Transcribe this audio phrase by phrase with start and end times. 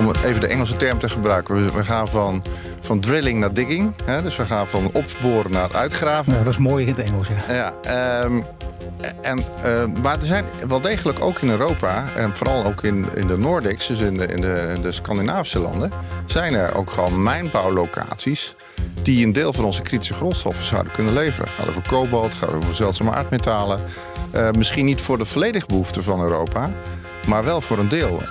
[0.00, 1.64] Om even de Engelse term te gebruiken.
[1.64, 2.44] We, we gaan van,
[2.80, 3.92] van drilling naar digging.
[4.04, 4.22] Hè?
[4.22, 6.32] Dus we gaan van opboren naar uitgraven.
[6.32, 7.54] Ja, dat is mooi in het Engels, ja.
[7.54, 8.40] Ja, ehm,
[9.20, 13.26] en, eh, maar er zijn wel degelijk ook in Europa, en vooral ook in, in
[13.26, 15.90] de Nordics, dus in de, in, de, in de Scandinavische landen,
[16.26, 18.54] zijn er ook gewoon mijnbouwlocaties
[19.02, 21.48] die een deel van onze kritische grondstoffen zouden kunnen leveren.
[21.48, 23.80] Gaat over kobalt, gaat over zeldzame aardmetalen.
[24.30, 26.70] Eh, misschien niet voor de volledige behoefte van Europa,
[27.26, 28.22] maar wel voor een deel.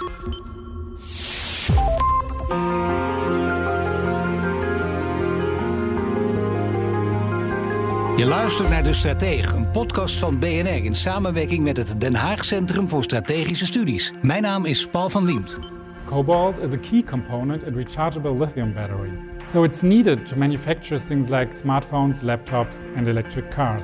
[8.19, 12.45] Je luistert naar De Stratege, een podcast van BNR in samenwerking met het Den Haag
[12.45, 14.13] Centrum voor Strategische Studies.
[14.21, 15.59] Mijn naam is Paul van Liemt.
[16.05, 19.19] Cobalt is a key component in rechargeable lithium batteries.
[19.53, 23.83] So it's needed to manufacture things like smartphones, laptops, and electric cars.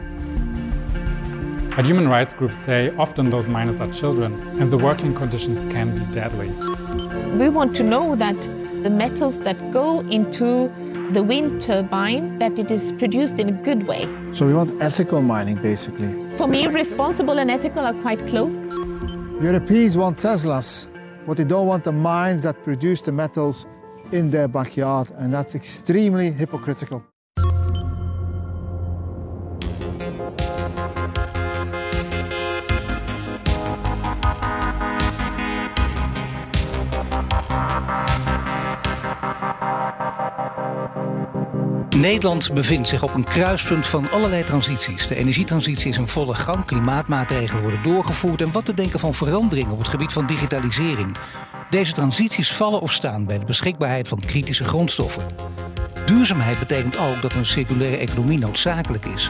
[1.75, 5.94] But human rights groups say often those miners are children and the working conditions can
[5.94, 6.50] be deadly.
[7.38, 8.41] We want to know that
[8.83, 10.69] the metals that go into
[11.13, 14.07] the wind turbine that it is produced in a good way.
[14.33, 16.09] So we want ethical mining, basically.
[16.37, 18.53] For me, responsible and ethical are quite close.
[19.41, 20.89] Europeans want Teslas,
[21.27, 23.67] but they don't want the mines that produce the metals
[24.11, 27.03] in their backyard, and that's extremely hypocritical.
[42.05, 45.07] Nederland bevindt zich op een kruispunt van allerlei transities.
[45.07, 49.71] De energietransitie is in volle gang, klimaatmaatregelen worden doorgevoerd en wat te denken van verandering
[49.71, 51.15] op het gebied van digitalisering.
[51.69, 55.25] Deze transities vallen of staan bij de beschikbaarheid van kritische grondstoffen.
[56.05, 59.29] Duurzaamheid betekent ook dat een circulaire economie noodzakelijk is.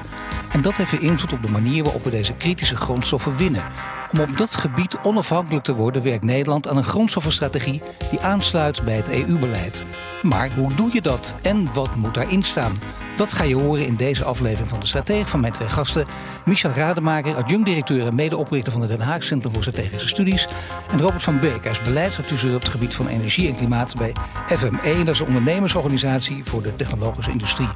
[0.51, 3.63] En dat heeft invloed op de manier waarop we deze kritische grondstoffen winnen.
[4.11, 8.95] Om op dat gebied onafhankelijk te worden werkt Nederland aan een grondstoffenstrategie die aansluit bij
[8.95, 9.83] het EU-beleid.
[10.21, 12.79] Maar hoe doe je dat en wat moet daarin staan?
[13.15, 16.05] Dat ga je horen in deze aflevering van de Stratege van mijn twee gasten.
[16.45, 20.47] Michel Rademaker, adjunct-directeur en medeoprichter van het Den Haag Centrum voor Strategische Studies.
[20.91, 24.15] En Robert van Beek, is beleidsadviseur op het gebied van energie en klimaat bij
[24.47, 25.03] FME.
[25.03, 27.67] Dat is een ondernemersorganisatie voor de technologische industrie.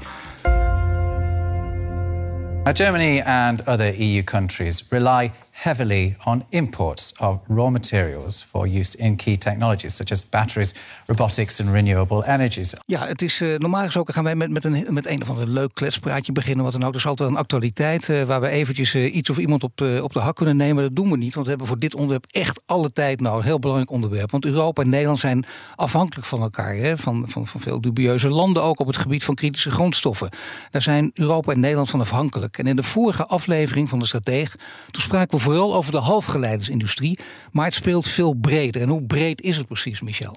[2.73, 9.15] Germany and other EU countries rely heavily on imports of raw materials for use in
[9.15, 10.73] key technologies such as batteries,
[11.05, 12.73] robotics and renewable energies.
[12.85, 15.47] Ja, het is uh, normaal gesproken gaan wij met, met, een, met een of ander
[15.47, 16.63] leuk kletspraatje beginnen.
[16.63, 16.89] Wat dan ook.
[16.89, 20.13] Er is altijd een actualiteit uh, waar we eventjes uh, iets of iemand op, op
[20.13, 20.83] de hak kunnen nemen.
[20.83, 23.21] Dat doen we niet, want we hebben voor dit onderwerp echt alle tijd.
[23.21, 24.31] Een heel belangrijk onderwerp.
[24.31, 25.45] Want Europa en Nederland zijn
[25.75, 26.75] afhankelijk van elkaar.
[26.75, 26.97] Hè?
[26.97, 30.29] Van, van, van veel dubieuze landen ook op het gebied van kritische grondstoffen.
[30.71, 32.57] Daar zijn Europa en Nederland van afhankelijk.
[32.57, 34.55] En in de vorige aflevering van de Strateeg,
[34.91, 37.19] toen spraken we vooral over de halfgeleidersindustrie.
[37.51, 38.81] Maar het speelt veel breder.
[38.81, 40.35] En hoe breed is het precies, Michel?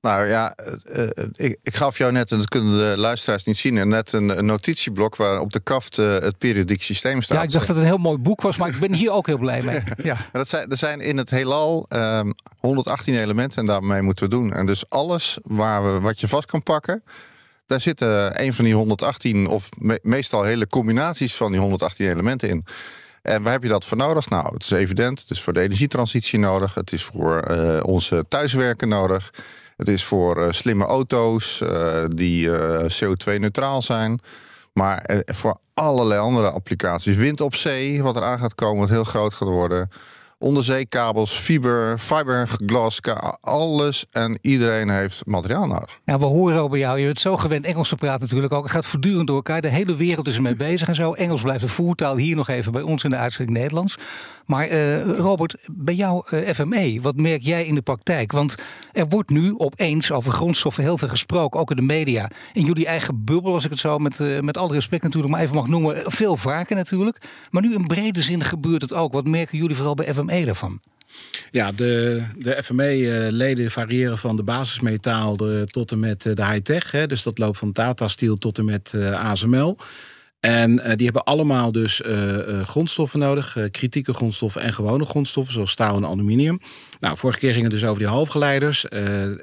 [0.00, 0.56] Nou ja,
[0.96, 4.38] uh, ik, ik, gaf jou net, en dat kunnen de luisteraars niet zien, net een,
[4.38, 7.36] een notitieblok waar op de kaft uh, het periodiek systeem staat.
[7.36, 9.26] Ja, ik dacht dat het een heel mooi boek was, maar ik ben hier ook
[9.26, 9.82] heel blij mee.
[10.02, 10.16] Ja.
[10.32, 11.88] dat zijn, er zijn in het heelal
[12.58, 14.52] 118 ehm, elementen en daarmee moeten we doen.
[14.52, 17.02] En dus alles waar we, wat je vast kan pakken,
[17.66, 22.48] daar zitten een van die 118 of me, meestal hele combinaties van die 118 elementen
[22.48, 22.64] in.
[23.22, 24.28] En waar heb je dat voor nodig?
[24.28, 25.20] Nou, het is evident.
[25.20, 26.74] Het is voor de energietransitie nodig.
[26.74, 29.30] Het is voor uh, onze thuiswerken nodig.
[29.76, 32.48] Het is voor uh, slimme auto's uh, die
[32.88, 34.20] CO2-neutraal zijn.
[34.72, 37.16] Maar voor allerlei andere applicaties.
[37.16, 39.90] Wind op zee, wat er aan gaat komen, wat heel groot gaat worden
[40.42, 43.00] onderzeekabels, fiber, fiberglas,
[43.40, 46.00] alles en iedereen heeft materiaal nodig.
[46.04, 46.98] Ja, we horen over jou.
[46.98, 48.62] Je bent zo gewend Engels te praten natuurlijk ook.
[48.62, 49.60] Het gaat voortdurend door elkaar.
[49.60, 51.12] De hele wereld is ermee bezig en zo.
[51.12, 52.16] Engels blijft de voertaal.
[52.16, 53.98] Hier nog even bij ons in de uitzending Nederlands.
[54.46, 58.32] Maar uh, Robert, bij jou uh, eh, FME, wat merk jij in de praktijk?
[58.32, 58.56] Want
[58.92, 62.30] er wordt nu opeens over grondstoffen heel veel gesproken, ook in de media.
[62.52, 65.42] In jullie eigen bubbel, als ik het zo met, uh, met alle respect natuurlijk maar
[65.42, 67.18] even mag noemen, veel vaker natuurlijk.
[67.50, 69.12] Maar nu in brede zin gebeurt het ook.
[69.12, 70.80] Wat merken jullie vooral bij FME daarvan?
[71.50, 77.06] Ja, de, de FME-leden variëren van de basismetaal tot en met de high-tech.
[77.06, 79.78] Dus dat loopt van Tata Steel tot en met ASML.
[80.42, 82.02] En die hebben allemaal dus
[82.64, 83.56] grondstoffen nodig.
[83.70, 86.60] kritieke grondstoffen en gewone grondstoffen, zoals staal en aluminium.
[87.00, 88.86] Nou, vorige keer ging het dus over die halfgeleiders.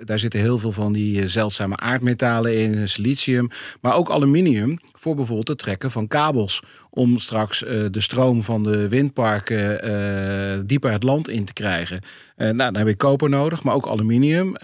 [0.04, 3.50] daar zitten heel veel van die zeldzame aardmetalen in, silicium.
[3.82, 6.62] Maar ook aluminium voor bijvoorbeeld het trekken van kabels
[7.00, 12.02] om straks uh, de stroom van de windparken uh, dieper het land in te krijgen.
[12.38, 14.56] Uh, nou, dan heb je koper nodig, maar ook aluminium.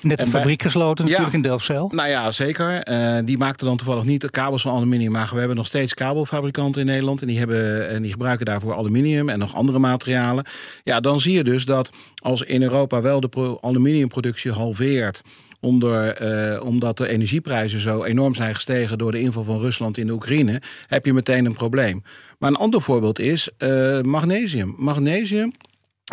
[0.00, 1.90] Net een fabriek gesloten natuurlijk ja, in Delfzijl.
[1.94, 2.84] Nou ja, zeker.
[3.24, 6.80] die maakte dan toevallig niet de kabels van aluminium, maar we hebben nog steeds kabelfabrikanten
[6.80, 10.44] in Nederland en die, hebben, en die gebruiken daarvoor aluminium en nog andere materialen.
[10.84, 15.22] Ja, dan zie je dus dat als in Europa wel de aluminiumproductie halveert
[15.66, 20.06] onder, uh, omdat de energieprijzen zo enorm zijn gestegen door de inval van Rusland in
[20.06, 22.02] de Oekraïne, heb je meteen een probleem.
[22.38, 24.74] Maar een ander voorbeeld is uh, magnesium.
[24.78, 25.52] Magnesium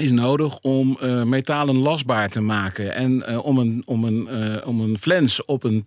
[0.02, 2.96] is nodig om uh, metalen lasbaar te maken.
[2.96, 5.86] En uh, om, een, om, een, uh, om een flens op een,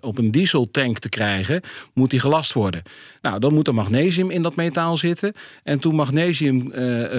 [0.00, 1.60] op een dieseltank te krijgen,
[1.94, 2.82] moet die gelast worden.
[3.20, 5.32] Nou, dan moet er magnesium in dat metaal zitten.
[5.62, 6.72] En toen magnesium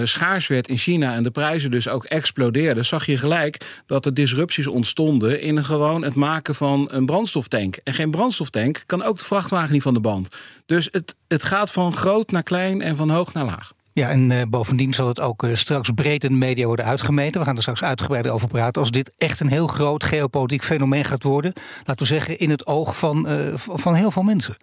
[0.03, 4.13] schaars werd in China en de prijzen dus ook explodeerden, zag je gelijk dat er
[4.13, 7.75] disrupties ontstonden in gewoon het maken van een brandstoftank.
[7.83, 10.35] En geen brandstoftank kan ook de vrachtwagen niet van de band.
[10.65, 13.73] Dus het, het gaat van groot naar klein en van hoog naar laag.
[13.93, 17.39] Ja, en uh, bovendien zal het ook uh, straks breed in de media worden uitgemeten.
[17.39, 18.81] We gaan er straks uitgebreid over praten.
[18.81, 22.65] Als dit echt een heel groot geopolitiek fenomeen gaat worden, laten we zeggen, in het
[22.67, 24.57] oog van, uh, van heel veel mensen.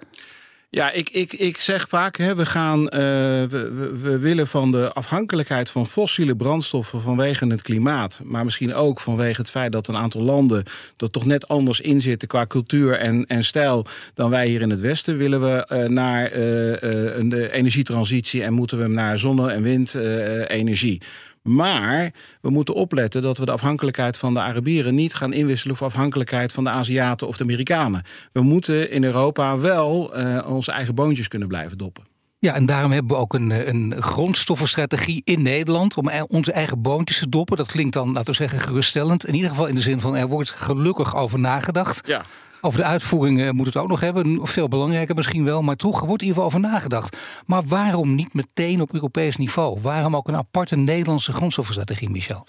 [0.73, 4.93] Ja, ik, ik, ik zeg vaak, hè, we, gaan, uh, we, we, willen van de
[4.93, 9.97] afhankelijkheid van fossiele brandstoffen vanwege het klimaat, maar misschien ook vanwege het feit dat een
[9.97, 10.65] aantal landen
[10.97, 14.71] er toch net anders in zitten qua cultuur en, en stijl dan wij hier in
[14.71, 19.63] het Westen, willen we uh, naar uh, een energietransitie en moeten we naar zonne- en
[19.63, 21.01] windenergie.
[21.43, 25.87] Maar we moeten opletten dat we de afhankelijkheid van de Arabieren niet gaan inwisselen voor
[25.87, 28.03] afhankelijkheid van de Aziaten of de Amerikanen.
[28.33, 32.09] We moeten in Europa wel uh, onze eigen boontjes kunnen blijven doppen.
[32.39, 36.83] Ja, en daarom hebben we ook een, een grondstoffenstrategie in Nederland om e-, onze eigen
[36.83, 37.57] boontjes te doppen.
[37.57, 39.27] Dat klinkt dan, laten we zeggen, geruststellend.
[39.27, 42.07] In ieder geval in de zin van er wordt gelukkig over nagedacht.
[42.07, 42.25] Ja.
[42.61, 44.47] Over de uitvoering uh, moet het ook nog hebben.
[44.47, 47.17] Veel belangrijker misschien wel, maar toch wordt in ieder geval over nagedacht.
[47.47, 49.81] Maar waarom niet meteen op Europees niveau?
[49.81, 52.47] Waarom ook een aparte Nederlandse grondstoffenstrategie, Michel?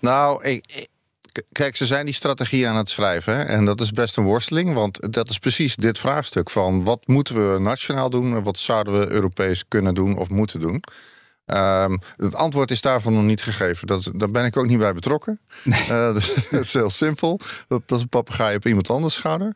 [0.00, 0.88] Nou, ik,
[1.52, 3.48] kijk, ze zijn die strategie aan het schrijven.
[3.48, 7.52] En dat is best een worsteling, want dat is precies dit vraagstuk van wat moeten
[7.52, 10.82] we nationaal doen en wat zouden we Europees kunnen doen of moeten doen.
[11.46, 13.86] Um, het antwoord is daarvan nog niet gegeven.
[13.86, 15.40] Dat, daar ben ik ook niet bij betrokken.
[15.64, 15.84] Nee.
[15.90, 17.40] Uh, dat, is heel simpel.
[17.68, 19.54] Dat, dat is een papegaai op iemand anders schouder.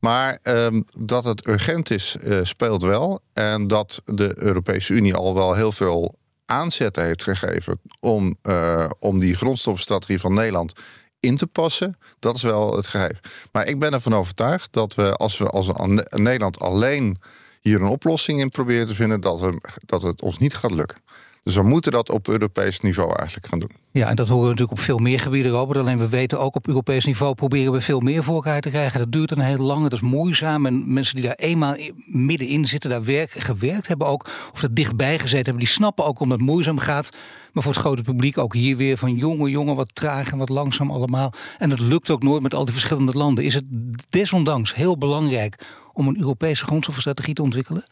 [0.00, 3.20] Maar um, dat het urgent is, uh, speelt wel.
[3.32, 9.18] En dat de Europese Unie al wel heel veel aanzetten heeft gegeven om, uh, om
[9.18, 10.72] die grondstoffenstrategie van Nederland
[11.20, 11.98] in te passen.
[12.18, 13.20] Dat is wel het gegeven.
[13.52, 15.70] Maar ik ben ervan overtuigd dat we als we als
[16.10, 17.18] Nederland alleen
[17.60, 20.98] hier een oplossing in proberen te vinden, dat, we, dat het ons niet gaat lukken.
[21.46, 23.70] Dus we moeten dat op Europees niveau eigenlijk gaan doen.
[23.90, 25.78] Ja, en dat horen we natuurlijk op veel meer gebieden, Robert.
[25.78, 28.98] Alleen we weten ook op Europees niveau proberen we veel meer voor elkaar te krijgen.
[28.98, 30.66] Dat duurt een heel lang, dat is moeizaam.
[30.66, 31.76] En mensen die daar eenmaal
[32.06, 36.20] middenin zitten, daar werk, gewerkt hebben ook, of er dichtbij gezeten hebben, die snappen ook
[36.20, 37.10] omdat het moeizaam gaat.
[37.52, 40.48] Maar voor het grote publiek ook hier weer van jongen, jongen, wat traag en wat
[40.48, 41.32] langzaam allemaal.
[41.58, 43.44] En dat lukt ook nooit met al die verschillende landen.
[43.44, 43.64] Is het
[44.08, 47.84] desondanks heel belangrijk om een Europese grondstoffenstrategie te ontwikkelen?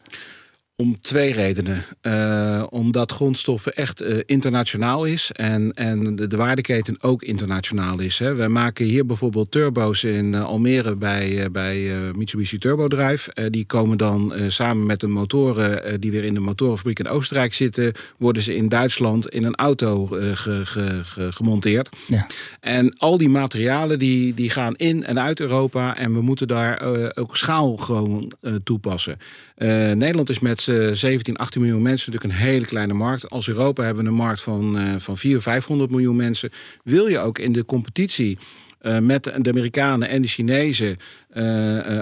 [0.77, 1.85] Om twee redenen.
[2.01, 8.19] Uh, omdat grondstoffen echt uh, internationaal is en, en de, de, waardeketen ook internationaal is.
[8.19, 8.35] Hè.
[8.35, 11.77] Wij maken hier bijvoorbeeld turbo's in uh, Almere bij, bij
[12.15, 13.49] Mitsubishi Turbodrive.
[13.49, 17.93] die komen dan samen met de motoren die weer in de motorenfabriek in Oostenrijk zitten,
[18.17, 21.89] worden ze in Duitsland in een auto ge, ge, ge, gemonteerd.
[22.07, 22.27] Ja.
[22.59, 26.81] En al die materialen die, die gaan in en uit Europa en we moeten daar
[27.15, 28.31] ook schaal gewoon
[28.63, 29.17] toepassen.
[29.57, 33.29] Nederland is met 17, 18 miljoen mensen natuurlijk een hele kleine markt.
[33.29, 36.49] Als Europa hebben we een markt van, uh, van 400, 500 miljoen mensen.
[36.83, 38.37] Wil je ook in de competitie
[38.85, 40.97] uh, met de Amerikanen en de Chinezen
[41.33, 41.43] uh,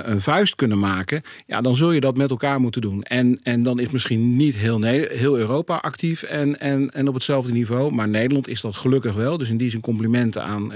[0.04, 3.04] een vuist kunnen maken, ja, dan zul je dat met elkaar moeten doen.
[3.04, 7.52] En, en dan is misschien niet heel, heel Europa actief en, en, en op hetzelfde
[7.52, 9.38] niveau, maar Nederland is dat gelukkig wel.
[9.38, 10.74] Dus in die zin complimenten aan,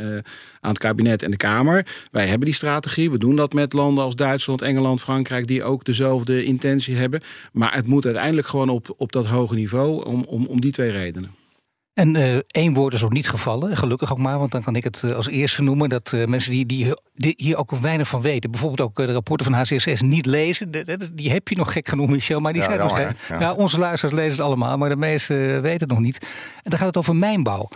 [0.62, 1.86] aan het kabinet en de Kamer.
[2.12, 3.12] Wij hebben die strategie.
[3.12, 7.22] We doen dat met landen als Duitsland, Engeland, Frankrijk, die ook dezelfde intentie hebben.
[7.52, 10.92] Maar het moet uiteindelijk gewoon op, op dat hoge niveau om, om, om die twee
[10.92, 11.47] redenen.
[11.98, 14.84] En uh, één woord is ook niet gevallen, gelukkig ook maar, want dan kan ik
[14.84, 18.22] het uh, als eerste noemen dat uh, mensen die, die, die, hier ook weinig van
[18.22, 20.72] weten, bijvoorbeeld ook de rapporten van HCSS niet lezen,
[21.14, 23.16] die heb je nog gek genoemd, Michel, maar die ja, zijn nog ja.
[23.40, 23.54] ja.
[23.54, 26.18] onze luisteraars lezen het allemaal, maar de meesten weten het nog niet.
[26.64, 27.70] En dan gaat het over mijnbouw.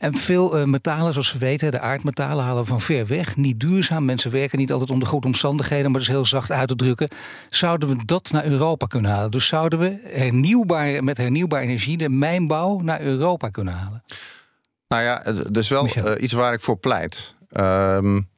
[0.00, 3.36] En veel uh, metalen, zoals we weten, de aardmetalen halen we van ver weg.
[3.36, 4.04] Niet duurzaam.
[4.04, 7.08] Mensen werken niet altijd onder goede omstandigheden, maar dat is heel zacht uit te drukken.
[7.50, 9.30] Zouden we dat naar Europa kunnen halen?
[9.30, 14.02] Dus zouden we hernieuwbaar, met hernieuwbare energie de mijnbouw naar Europa kunnen halen?
[14.88, 17.34] Nou ja, het is wel uh, iets waar ik voor pleit.
[17.52, 18.28] Um,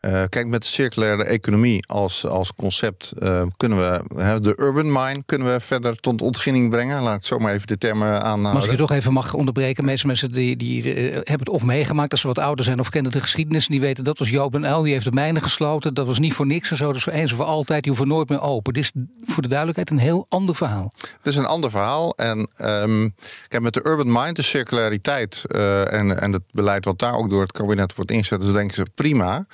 [0.00, 4.02] uh, kijk, met de circulaire economie als, als concept uh, kunnen we
[4.40, 7.02] de urban mine kunnen we verder tot ontginning brengen.
[7.02, 8.54] Laat ik zo maar even de termen aanhouden.
[8.54, 9.84] als ik je toch even mag onderbreken.
[9.84, 12.88] Meeste mensen die, die uh, hebben het of meegemaakt als ze wat ouder zijn of
[12.88, 13.66] kennen de geschiedenis.
[13.66, 15.94] Die weten dat was Joop en El, die heeft de mijnen gesloten.
[15.94, 16.86] Dat was niet voor niks en zo.
[16.86, 17.82] Dat is voor eens en voor altijd.
[17.82, 18.72] Die hoeven nooit meer open.
[18.72, 18.92] Dit is
[19.26, 20.92] voor de duidelijkheid een heel ander verhaal.
[21.00, 22.14] Het is een ander verhaal.
[22.16, 23.14] En um,
[23.48, 27.42] kijk, met de urban mine, de circulariteit en, en het beleid wat daar ook door
[27.42, 29.46] het kabinet wordt ingezet, is denk ik prima.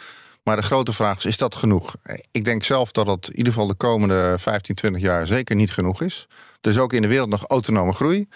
[0.46, 1.96] Maar de grote vraag is, is dat genoeg?
[2.30, 5.72] Ik denk zelf dat het in ieder geval de komende 15, 20 jaar zeker niet
[5.72, 6.26] genoeg is.
[6.60, 8.28] Er is ook in de wereld nog autonome groei.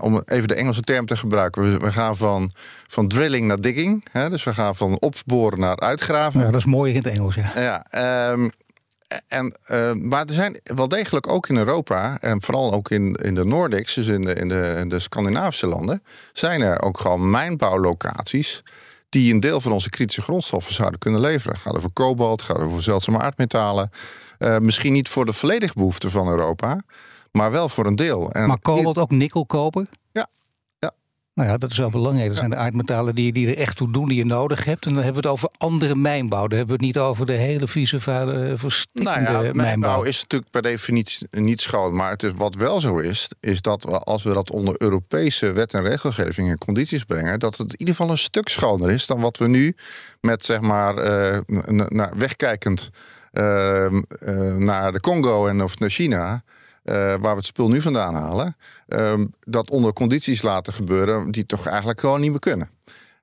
[0.00, 1.80] om even de Engelse term te gebruiken.
[1.80, 2.50] We gaan van,
[2.86, 4.04] van drilling naar digging.
[4.12, 6.40] Dus we gaan van opboren naar uitgraven.
[6.40, 7.52] Ja, dat is mooi in het Engels, ja.
[7.54, 8.50] ja um,
[9.28, 13.34] en, uh, maar er zijn wel degelijk ook in Europa, en vooral ook in, in
[13.34, 17.30] de Nordics, dus in de, in, de, in de Scandinavische landen, zijn er ook gewoon
[17.30, 18.62] mijnbouwlocaties
[19.14, 21.56] die een deel van onze kritische grondstoffen zouden kunnen leveren.
[21.56, 23.90] Gaat over kobalt, gaat over zeldzame aardmetalen.
[24.38, 26.80] Uh, misschien niet voor de volledige behoefte van Europa,
[27.32, 28.30] maar wel voor een deel.
[28.30, 29.88] En maar kobalt ook nikkel kopen?
[31.34, 32.28] Nou ja, dat is wel belangrijk.
[32.28, 34.86] Dat zijn de aardmetalen die, die er echt toe doen, die je nodig hebt.
[34.86, 36.46] En dan hebben we het over andere mijnbouw.
[36.46, 40.02] Dan hebben we het niet over de hele vieze, vuile, verstikkende nou ja, mijnbouw.
[40.02, 41.94] is natuurlijk per definitie niet schoon.
[41.94, 45.52] Maar het is, wat wel zo is, is dat we, als we dat onder Europese
[45.52, 49.06] wet en regelgeving en condities brengen, dat het in ieder geval een stuk schoner is
[49.06, 49.74] dan wat we nu
[50.20, 51.38] met, zeg maar, uh,
[52.16, 52.90] wegkijkend
[53.32, 56.42] uh, uh, naar de Congo en of naar China
[56.84, 58.56] uh, waar we het spul nu vandaan halen,
[58.88, 62.70] uh, dat onder condities laten gebeuren die toch eigenlijk gewoon niet meer kunnen.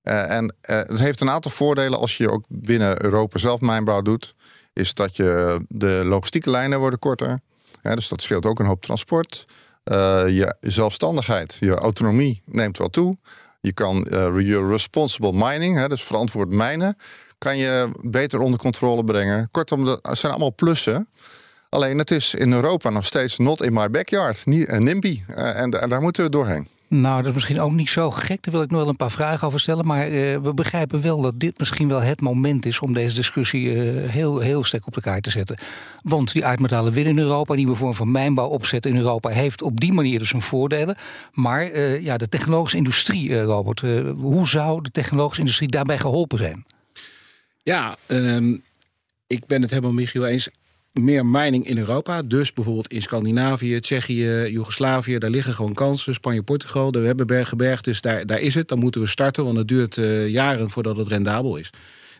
[0.03, 4.35] Uh, en het heeft een aantal voordelen als je ook binnen Europa zelf mijnbouw doet.
[4.73, 7.39] Is dat je de logistieke lijnen worden korter.
[7.81, 9.45] dus dat scheelt ook een hoop transport.
[9.83, 13.17] je zelfstandigheid, je autonomie neemt wel toe.
[13.59, 16.97] Je kan je responsible mining, hè, dus verantwoord mijnen,
[17.37, 19.49] kan je beter onder controle brengen.
[19.51, 21.07] Kortom, dat zijn allemaal plussen.
[21.71, 25.21] Alleen het is in Europa nog steeds not in my backyard, niet een NIMBY.
[25.29, 26.67] Uh, en, daar moeten we doorheen.
[26.87, 28.43] Nou, dat is misschien ook niet zo gek.
[28.43, 29.85] Daar wil ik nog wel een paar vragen over stellen.
[29.85, 33.63] Maar uh, we begrijpen wel dat dit misschien wel het moment is om deze discussie
[33.63, 35.57] uh, heel, heel sterk op elkaar te zetten.
[36.03, 39.79] Want die aardmetalen willen in Europa, nieuwe vorm van mijnbouw opzetten in Europa, heeft op
[39.79, 40.95] die manier dus zijn voordelen.
[41.33, 43.79] Maar uh, ja, de technologische industrie, Robert,
[44.17, 46.65] hoe zou de technologische industrie daarbij geholpen zijn?
[47.63, 48.63] Ja, um,
[49.27, 50.49] ik ben het helemaal Michiel eens
[50.93, 52.21] meer mining in Europa.
[52.21, 55.17] Dus bijvoorbeeld in Scandinavië, Tsjechië, Joegoslavië.
[55.17, 56.13] Daar liggen gewoon kansen.
[56.13, 56.91] Spanje, Portugal.
[56.91, 58.67] We hebben bergenberg, dus daar, daar is het.
[58.67, 61.69] Dan moeten we starten, want het duurt uh, jaren voordat het rendabel is.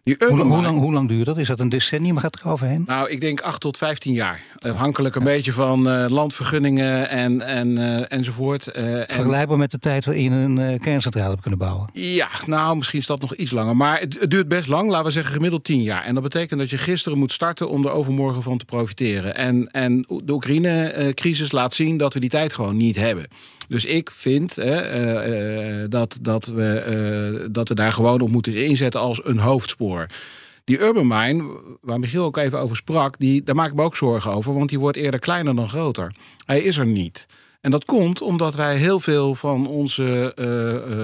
[0.03, 1.37] Hoe, hoe, lang, hoe lang duurt dat?
[1.37, 2.17] Is dat een decennium?
[2.17, 2.83] Gaat er overheen?
[2.87, 4.41] Nou, ik denk 8 tot 15 jaar.
[4.57, 8.67] Afhankelijk een beetje van uh, landvergunningen en, en, uh, enzovoort.
[8.67, 11.89] Uh, Vergelijkbaar met de tijd waarin een kerncentrale hebben kunnen bouwen?
[11.93, 13.75] Ja, nou, misschien is dat nog iets langer.
[13.75, 16.03] Maar het, het, duurt best lang, laten we zeggen gemiddeld 10 jaar.
[16.03, 19.35] En dat betekent dat je gisteren moet starten om er overmorgen van te profiteren.
[19.35, 23.27] En, en de Oekraïne-crisis laat zien dat we die tijd gewoon niet hebben.
[23.71, 29.25] Dus ik vind hè, dat, dat, we, dat we daar gewoon op moeten inzetten als
[29.25, 30.07] een hoofdspoor.
[30.63, 33.95] Die urban mine, waar Michiel ook even over sprak, die, daar maak ik me ook
[33.95, 36.15] zorgen over, want die wordt eerder kleiner dan groter.
[36.45, 37.25] Hij is er niet.
[37.61, 40.33] En dat komt omdat wij heel veel van onze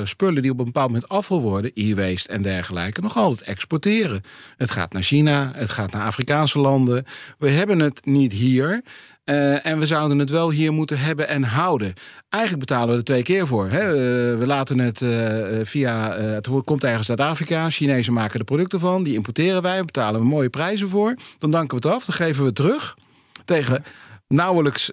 [0.03, 4.21] spullen die op een bepaald moment afval worden, e-waste en dergelijke, nog altijd exporteren.
[4.57, 7.05] Het gaat naar China, het gaat naar Afrikaanse landen.
[7.37, 8.83] We hebben het niet hier.
[9.29, 11.93] Uh, en we zouden het wel hier moeten hebben en houden.
[12.29, 13.69] Eigenlijk betalen we er twee keer voor.
[13.69, 13.83] Hè?
[13.83, 16.11] Uh, we laten het uh, via.
[16.11, 17.69] het komt ergens uit Afrika.
[17.69, 19.03] Chinezen maken de producten van.
[19.03, 19.85] Die importeren wij.
[19.85, 21.15] Betalen we mooie prijzen voor.
[21.39, 22.05] Dan danken we het af.
[22.05, 22.97] Dan geven we het terug.
[23.45, 23.83] Tegen
[24.27, 24.91] nauwelijks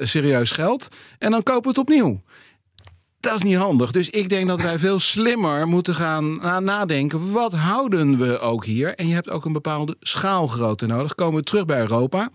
[0.00, 0.88] serieus geld.
[1.18, 2.22] En dan kopen we het opnieuw.
[3.20, 3.90] Dat is niet handig.
[3.90, 6.32] Dus ik denk dat wij veel slimmer moeten gaan
[6.64, 7.32] nadenken.
[7.32, 8.94] Wat houden we ook hier?
[8.94, 11.14] En je hebt ook een bepaalde schaalgrootte nodig.
[11.14, 12.30] Komen we terug bij Europa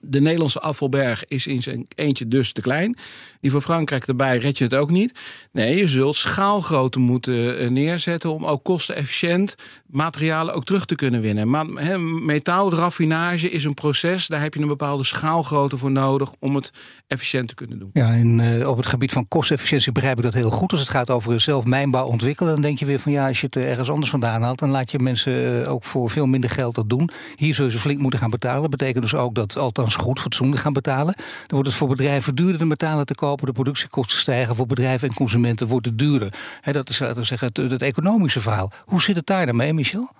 [0.00, 2.96] de Nederlandse afvalberg is in zijn eentje dus te klein.
[3.40, 5.20] Die van Frankrijk erbij red je het ook niet.
[5.52, 9.54] Nee, je zult schaalgrootte moeten eh, neerzetten om ook kostenefficiënt
[9.86, 11.50] materialen ook terug te kunnen winnen.
[11.50, 16.54] Maar he, metaalraffinage is een proces, daar heb je een bepaalde schaalgrootte voor nodig om
[16.54, 16.70] het
[17.06, 17.90] efficiënt te kunnen doen.
[17.92, 20.70] Ja, en uh, op het gebied van kostefficiëntie begrijp ik dat heel goed.
[20.70, 23.46] Als het gaat over zelf mijnbouw ontwikkelen, dan denk je weer van ja, als je
[23.46, 26.74] het ergens anders vandaan haalt, dan laat je mensen eh, ook voor veel minder geld
[26.74, 27.10] dat doen.
[27.36, 28.70] Hier zullen ze flink moeten gaan betalen.
[28.70, 31.14] Betekent dus ook dat althans althans goed, fatsoenlijk gaan betalen.
[31.16, 33.46] Dan wordt het voor bedrijven duurder de metalen te kopen.
[33.46, 34.56] De productiekosten stijgen.
[34.56, 36.34] Voor bedrijven en consumenten wordt het duurder.
[36.62, 38.72] dat is laten we zeggen, het, economische verhaal.
[38.84, 40.10] Hoe zit het daar dan mee, Michel?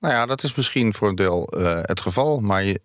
[0.00, 2.40] Nou ja, dat is misschien voor een deel uh, het geval.
[2.40, 2.80] Maar je,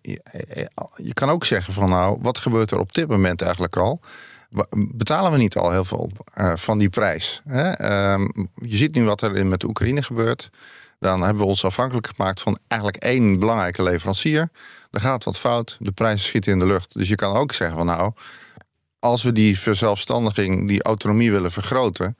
[0.96, 4.00] je, kan ook zeggen van nou, wat gebeurt er op dit moment eigenlijk al?
[4.76, 7.42] Betalen we niet al heel veel uh, van die prijs?
[7.46, 7.72] Uh,
[8.54, 10.50] je ziet nu wat er met de Oekraïne gebeurt.
[10.98, 14.48] Dan hebben we ons afhankelijk gemaakt van eigenlijk één belangrijke leverancier.
[14.94, 16.94] Er gaat wat fout, de prijzen schieten in de lucht.
[16.94, 18.12] Dus je kan ook zeggen van nou,
[18.98, 22.16] als we die verzelfstandiging, die autonomie willen vergroten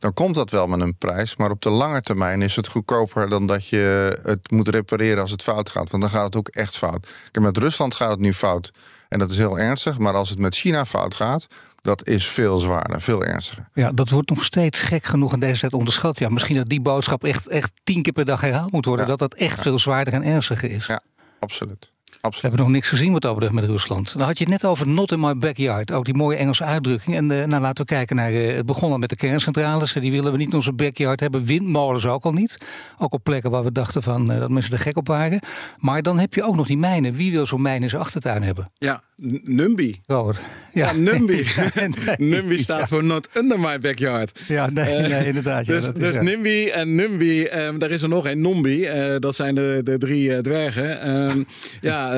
[0.00, 1.36] dan komt dat wel met een prijs.
[1.36, 5.30] Maar op de lange termijn is het goedkoper dan dat je het moet repareren als
[5.30, 5.90] het fout gaat.
[5.90, 7.10] Want dan gaat het ook echt fout.
[7.30, 8.70] Kijk, met Rusland gaat het nu fout.
[9.08, 9.98] En dat is heel ernstig.
[9.98, 11.46] Maar als het met China fout gaat,
[11.82, 13.68] dat is veel zwaarder, veel ernstiger.
[13.74, 16.18] Ja, dat wordt nog steeds gek genoeg in deze tijd onderschat.
[16.18, 19.06] Ja, misschien dat die boodschap echt, echt tien keer per dag herhaald moet worden.
[19.06, 20.86] Dat dat echt veel zwaarder en ernstiger is.
[20.86, 21.00] Ja,
[21.38, 21.92] absoluut.
[22.22, 22.40] Absoluut.
[22.42, 24.18] We hebben nog niks gezien wat dat met Rusland.
[24.18, 25.92] Dan had je het net over not in my backyard.
[25.92, 27.16] Ook die mooie Engelse uitdrukking.
[27.16, 28.32] En uh, nou, laten we kijken naar...
[28.32, 29.92] Uh, het begon al met de kerncentrales.
[29.92, 31.44] Die willen we niet in onze backyard hebben.
[31.44, 32.56] Windmolens ook al niet.
[32.98, 35.40] Ook op plekken waar we dachten van, uh, dat mensen er gek op waren.
[35.78, 37.12] Maar dan heb je ook nog die mijnen.
[37.12, 38.70] Wie wil zo'n mijn in zijn achtertuin hebben?
[38.78, 39.02] Ja,
[39.44, 40.00] NUMBY.
[40.06, 40.28] Oh,
[40.72, 40.86] ja.
[40.86, 41.44] ja, NUMBY.
[42.32, 44.38] NUMBY staat voor Not Under My Backyard.
[44.48, 45.66] Ja, nee, nee inderdaad.
[45.66, 48.68] dus ja, dus NIMBY en NUMBY, um, daar is er nog een, NOMBY.
[48.68, 51.10] Uh, dat zijn de, de drie uh, dwergen.
[51.10, 51.46] Um,
[51.80, 52.16] ja,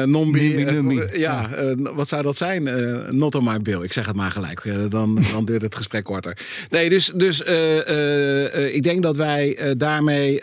[0.00, 0.66] uh, NOMBY.
[1.12, 1.48] ja,
[1.94, 2.70] wat zou dat zijn?
[3.10, 3.82] not on my bill.
[3.82, 4.62] Ik zeg het maar gelijk.
[4.88, 6.36] dan, dan duurt het gesprek korter.
[6.70, 7.40] Nee, dus, dus
[8.72, 10.40] ik denk dat wij daarmee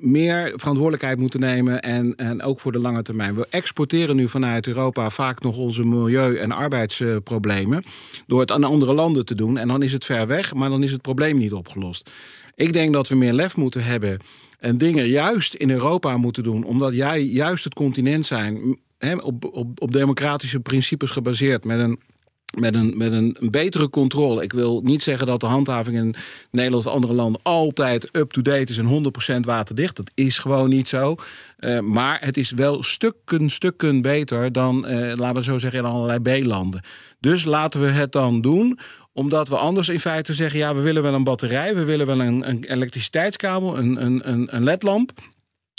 [0.00, 1.82] meer verantwoordelijkheid moeten nemen.
[1.82, 3.34] En, en ook voor de lange termijn.
[3.34, 7.82] We exporteren nu vanuit Europa vaak nog onze milieu- en arbeidsproblemen.
[8.26, 9.58] Door het aan andere landen te doen.
[9.58, 12.10] En dan is het ver weg, maar dan is het probleem niet opgelost.
[12.54, 14.18] Ik denk dat we meer lef moeten hebben
[14.58, 18.78] en dingen juist in Europa moeten doen, omdat jij juist het continent zijn,
[19.22, 21.98] op, op, op democratische principes gebaseerd, met een
[22.56, 24.42] met een, met een betere controle.
[24.42, 26.14] Ik wil niet zeggen dat de handhaving in
[26.50, 29.96] Nederland of andere landen altijd up-to-date is en 100% waterdicht.
[29.96, 31.16] Dat is gewoon niet zo.
[31.58, 35.86] Uh, maar het is wel stukken, stukken beter dan, uh, laten we zo zeggen, in
[35.86, 36.82] allerlei B-landen.
[37.20, 38.78] Dus laten we het dan doen
[39.12, 42.20] omdat we anders in feite zeggen: ja, we willen wel een batterij, we willen wel
[42.20, 45.12] een, een elektriciteitskabel, een, een, een ledlamp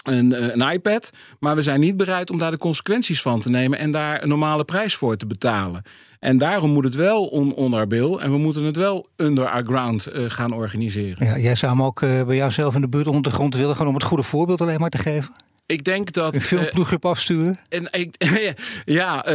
[0.03, 1.09] een, eh, een, iPad.
[1.39, 4.29] Maar we zijn niet bereid om daar de consequenties van te nemen en daar een
[4.29, 5.81] normale prijs voor te betalen.
[6.19, 7.75] En daarom moet het wel on,
[8.19, 11.25] en we moeten het wel under our ground gaan organiseren.
[11.25, 13.87] Ja, jij zou hem ook bij jouzelf in de buurt onder de grond willen, gewoon
[13.87, 15.33] om het goede voorbeeld alleen maar te geven?
[15.69, 16.35] Ik denk dat.
[16.35, 17.59] Een filmploeggroep uh, afsturen?
[17.69, 18.15] En, ik,
[18.85, 19.25] ja,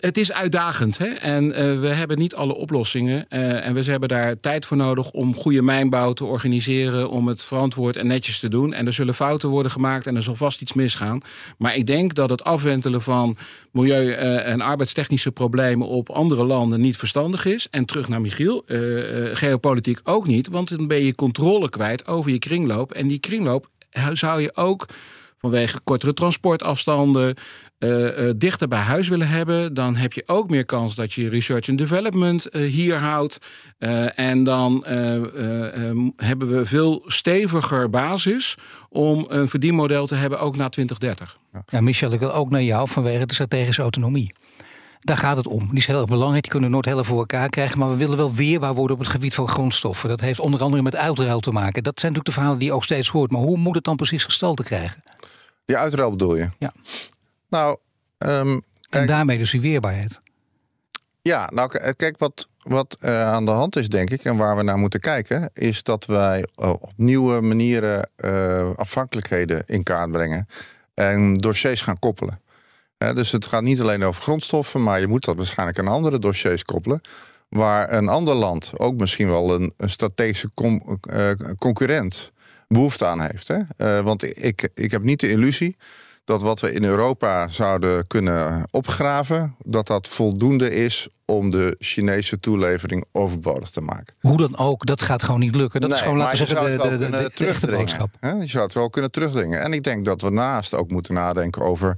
[0.00, 0.98] het is uitdagend.
[0.98, 1.06] Hè?
[1.06, 1.48] En
[1.80, 3.28] we hebben niet alle oplossingen.
[3.28, 7.10] en we hebben daar tijd voor nodig om goede mijnbouw te organiseren.
[7.10, 8.72] Om het verantwoord en netjes te doen.
[8.72, 11.20] En er zullen fouten worden gemaakt en er zal vast iets misgaan.
[11.58, 13.36] Maar ik denk dat het afwentelen van
[13.70, 17.68] milieu- en arbeidstechnische problemen op andere landen niet verstandig is.
[17.70, 18.64] En terug naar Michiel,
[19.32, 20.48] geopolitiek ook niet.
[20.48, 22.92] Want dan ben je controle kwijt over je kringloop.
[22.92, 23.68] En die kringloop
[24.12, 24.86] zou je ook
[25.42, 27.34] vanwege kortere transportafstanden
[27.78, 31.28] uh, uh, dichter bij huis willen hebben, dan heb je ook meer kans dat je
[31.28, 33.38] research and development uh, hier houdt.
[34.14, 38.56] en dan um, hebben we veel steviger basis
[38.88, 41.38] om een verdienmodel te hebben ook na 2030.
[41.68, 44.34] Ja, Michel, ik wil ook naar jou vanwege de strategische autonomie.
[45.00, 45.68] Daar gaat het om.
[45.68, 46.42] Die is heel erg belangrijk.
[46.42, 47.78] Die kunnen we nooit helemaal voor elkaar krijgen.
[47.78, 50.08] Maar we willen wel weerbaar worden op het gebied van grondstoffen.
[50.08, 51.82] Dat heeft onder andere met uitruil te maken.
[51.82, 53.30] Dat zijn natuurlijk de verhalen die je ook steeds hoort.
[53.30, 55.02] Maar hoe moet het dan precies gestalte krijgen?
[55.64, 56.48] Die uitruil bedoel je?
[56.58, 56.72] Ja.
[57.48, 57.76] Nou,
[58.18, 60.20] um, en daarmee dus die weerbaarheid.
[61.22, 64.62] Ja, nou kijk, wat, wat uh, aan de hand is, denk ik, en waar we
[64.62, 70.48] naar moeten kijken, is dat wij uh, op nieuwe manieren uh, afhankelijkheden in kaart brengen
[70.94, 72.40] en dossiers gaan koppelen.
[72.96, 76.64] dus het gaat niet alleen over grondstoffen, maar je moet dat waarschijnlijk aan andere dossiers
[76.64, 77.00] koppelen.
[77.48, 81.00] Waar een ander land, ook misschien wel een, een strategische com,
[81.58, 82.32] concurrent,
[82.72, 83.48] behoefte aan heeft.
[83.48, 83.58] Hè?
[83.76, 85.76] Uh, want ik, ik heb niet de illusie
[86.24, 92.40] dat wat we in Europa zouden kunnen opgraven, dat dat voldoende is om de Chinese
[92.40, 94.14] toelevering overbodig te maken.
[94.20, 95.80] Hoe dan ook, dat gaat gewoon niet lukken.
[95.80, 98.10] Dat nee, is gewoon, laten zeggen, de, de, de, de, terugdringen.
[98.20, 99.60] Je zou het wel kunnen terugdringen.
[99.60, 101.96] En ik denk dat we naast ook moeten nadenken over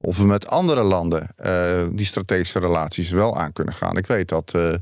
[0.00, 3.96] of we met andere landen uh, die strategische relaties wel aan kunnen gaan.
[3.96, 4.52] Ik weet dat.
[4.56, 4.74] Uh,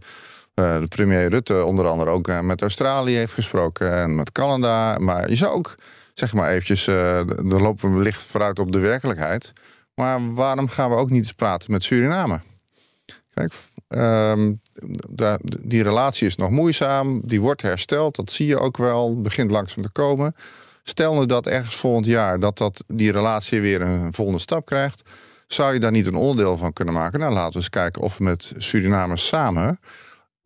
[0.61, 4.99] uh, de premier Rutte onder andere ook uh, met Australië heeft gesproken en met Canada.
[4.99, 5.75] Maar je zou ook,
[6.15, 9.53] zeg maar eventjes, uh, dan lopen we licht vooruit op de werkelijkheid.
[9.95, 12.41] Maar waarom gaan we ook niet eens praten met Suriname?
[13.35, 13.53] Kijk,
[13.89, 14.61] um,
[15.63, 19.83] die relatie is nog moeizaam, die wordt hersteld, dat zie je ook wel, begint langzaam
[19.83, 20.35] te komen.
[20.83, 25.03] Stel nu dat ergens volgend jaar dat, dat die relatie weer een volgende stap krijgt
[25.47, 27.21] Zou je daar niet een onderdeel van kunnen maken?
[27.21, 29.81] Nou, laten we eens kijken of we met Suriname samen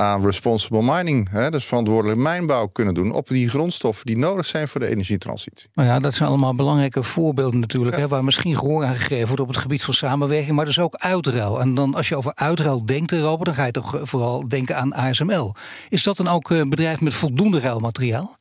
[0.00, 4.68] aan responsible mining, hè, dus verantwoordelijk mijnbouw kunnen doen op die grondstoffen die nodig zijn
[4.68, 5.68] voor de energietransitie.
[5.74, 9.42] Nou ja, dat zijn allemaal belangrijke voorbeelden natuurlijk, hè, waar misschien gehoor aan gegeven wordt
[9.42, 11.60] op het gebied van samenwerking, maar dus ook uitruil.
[11.60, 14.94] En dan als je over uitruil denkt, Robert, dan ga je toch vooral denken aan
[14.94, 15.54] ASML.
[15.88, 18.36] Is dat dan ook een bedrijf met voldoende ruilmateriaal?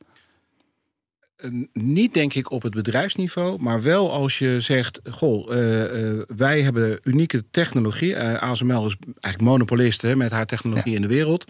[1.72, 6.62] Niet denk ik op het bedrijfsniveau, maar wel als je zegt: Goh, uh, uh, wij
[6.62, 8.14] hebben unieke technologie.
[8.14, 11.44] Uh, ASML is eigenlijk monopolist hè, met haar technologie in de wereld.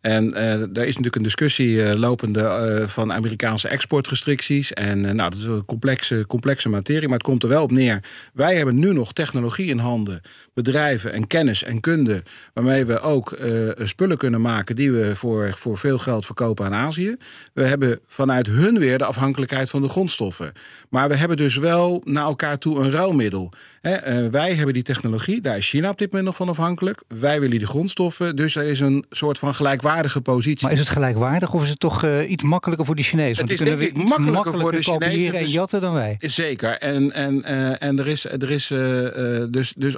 [0.00, 4.72] En daar is natuurlijk een discussie lopende van Amerikaanse exportrestricties.
[4.72, 8.02] En nou, dat is een complexe, complexe materie, maar het komt er wel op neer.
[8.34, 10.20] Wij hebben nu nog technologie in handen,
[10.54, 12.22] bedrijven en kennis en kunde,
[12.54, 13.38] waarmee we ook
[13.76, 17.16] spullen kunnen maken die we voor, voor veel geld verkopen aan Azië.
[17.52, 20.52] We hebben vanuit hun weer de afhankelijkheid van de grondstoffen.
[20.88, 23.52] Maar we hebben dus wel naar elkaar toe een ruilmiddel.
[23.82, 27.02] Uh, wij hebben die technologie, daar is China op dit moment nog van afhankelijk.
[27.08, 30.62] Wij willen die grondstoffen, dus er is een soort van gelijkwaardige positie.
[30.62, 33.42] Maar is het gelijkwaardig of is het toch uh, iets makkelijker voor die Chinezen?
[33.42, 35.34] Het is denk ik makkelijker, makkelijker voor de Chinezen.
[35.34, 36.16] en jatten dan wij.
[36.18, 36.78] Zeker.
[36.78, 38.66] En, en, uh, en er is, er is
[39.50, 39.96] dus, dus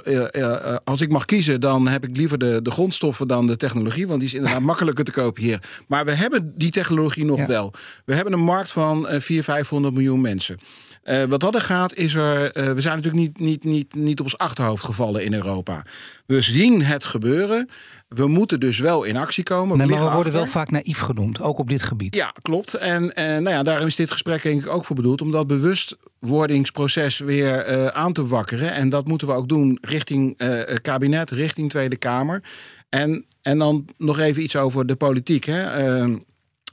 [0.83, 4.19] als ik mag kiezen, dan heb ik liever de, de grondstoffen dan de technologie, want
[4.19, 5.61] die is inderdaad makkelijker te kopen hier.
[5.87, 7.73] Maar we hebben die technologie nog wel.
[8.05, 10.59] We hebben een markt van 400, 500 miljoen mensen.
[11.03, 12.57] Uh, wat dat er gaat, is er.
[12.57, 15.85] Uh, we zijn natuurlijk niet, niet, niet, niet op ons achterhoofd gevallen in Europa.
[16.25, 17.69] We zien het gebeuren.
[18.07, 19.77] We moeten dus wel in actie komen.
[19.77, 22.15] Nee, maar we worden wel vaak naïef genoemd, ook op dit gebied.
[22.15, 22.73] Ja, klopt.
[22.73, 25.21] En, en nou ja, daarom is dit gesprek denk ik ook voor bedoeld.
[25.21, 28.73] Om dat bewustwordingsproces weer uh, aan te wakkeren.
[28.73, 30.37] En dat moeten we ook doen richting
[30.81, 32.43] kabinet, richting Tweede Kamer.
[32.89, 35.43] En, en dan nog even iets over de politiek.
[35.43, 36.05] Hè.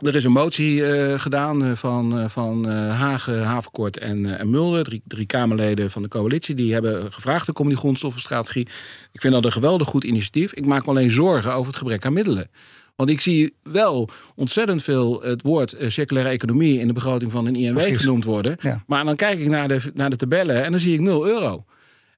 [0.00, 4.84] Er is een motie uh, gedaan uh, van, uh, van Hagen, Havenkort en, en Mulder.
[4.84, 6.54] Drie, drie Kamerleden van de coalitie.
[6.54, 8.68] Die hebben gevraagd om die grondstoffenstrategie.
[9.12, 10.52] Ik vind dat een geweldig goed initiatief.
[10.52, 12.50] Ik maak me alleen zorgen over het gebrek aan middelen.
[12.96, 17.56] Want ik zie wel ontzettend veel het woord circulaire economie in de begroting van een
[17.56, 17.98] INW Precies.
[17.98, 18.56] genoemd worden.
[18.60, 18.84] Ja.
[18.86, 21.64] Maar dan kijk ik naar de, naar de tabellen en dan zie ik 0 euro.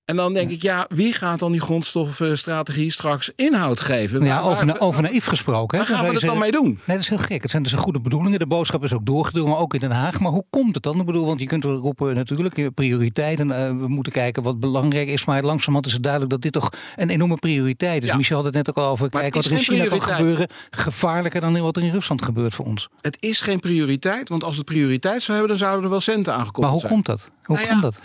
[0.04, 4.24] En dan denk ik, ja, wie gaat dan die grondstoffenstrategie straks inhoud geven?
[4.24, 5.78] Ja, over, na, over naïef gesproken.
[5.78, 6.64] Waar gaan we het dan mee doen?
[6.64, 7.42] Nee, dat is heel gek.
[7.42, 8.38] Het zijn dus goede bedoelingen.
[8.38, 10.20] De boodschap is ook doorgedrongen, ook in Den Haag.
[10.20, 11.00] Maar hoe komt het dan?
[11.00, 13.48] Ik bedoel, want je kunt roepen natuurlijk prioriteiten.
[13.48, 15.24] Uh, we moeten kijken wat belangrijk is.
[15.24, 18.08] Maar langzamerhand is het duidelijk dat dit toch een enorme prioriteit is.
[18.08, 18.16] Ja.
[18.16, 19.10] Michel had het net ook al over.
[19.10, 20.48] Kijk wat er in China kan gebeuren.
[20.70, 22.88] Gevaarlijker dan wat er in Rusland gebeurt voor ons.
[23.00, 24.28] Het is geen prioriteit.
[24.28, 26.82] Want als het prioriteit zou hebben, dan zouden er wel centen aangekomen zijn.
[26.82, 27.30] Maar hoe komt dat?
[27.42, 28.00] Hoe nou komt dat?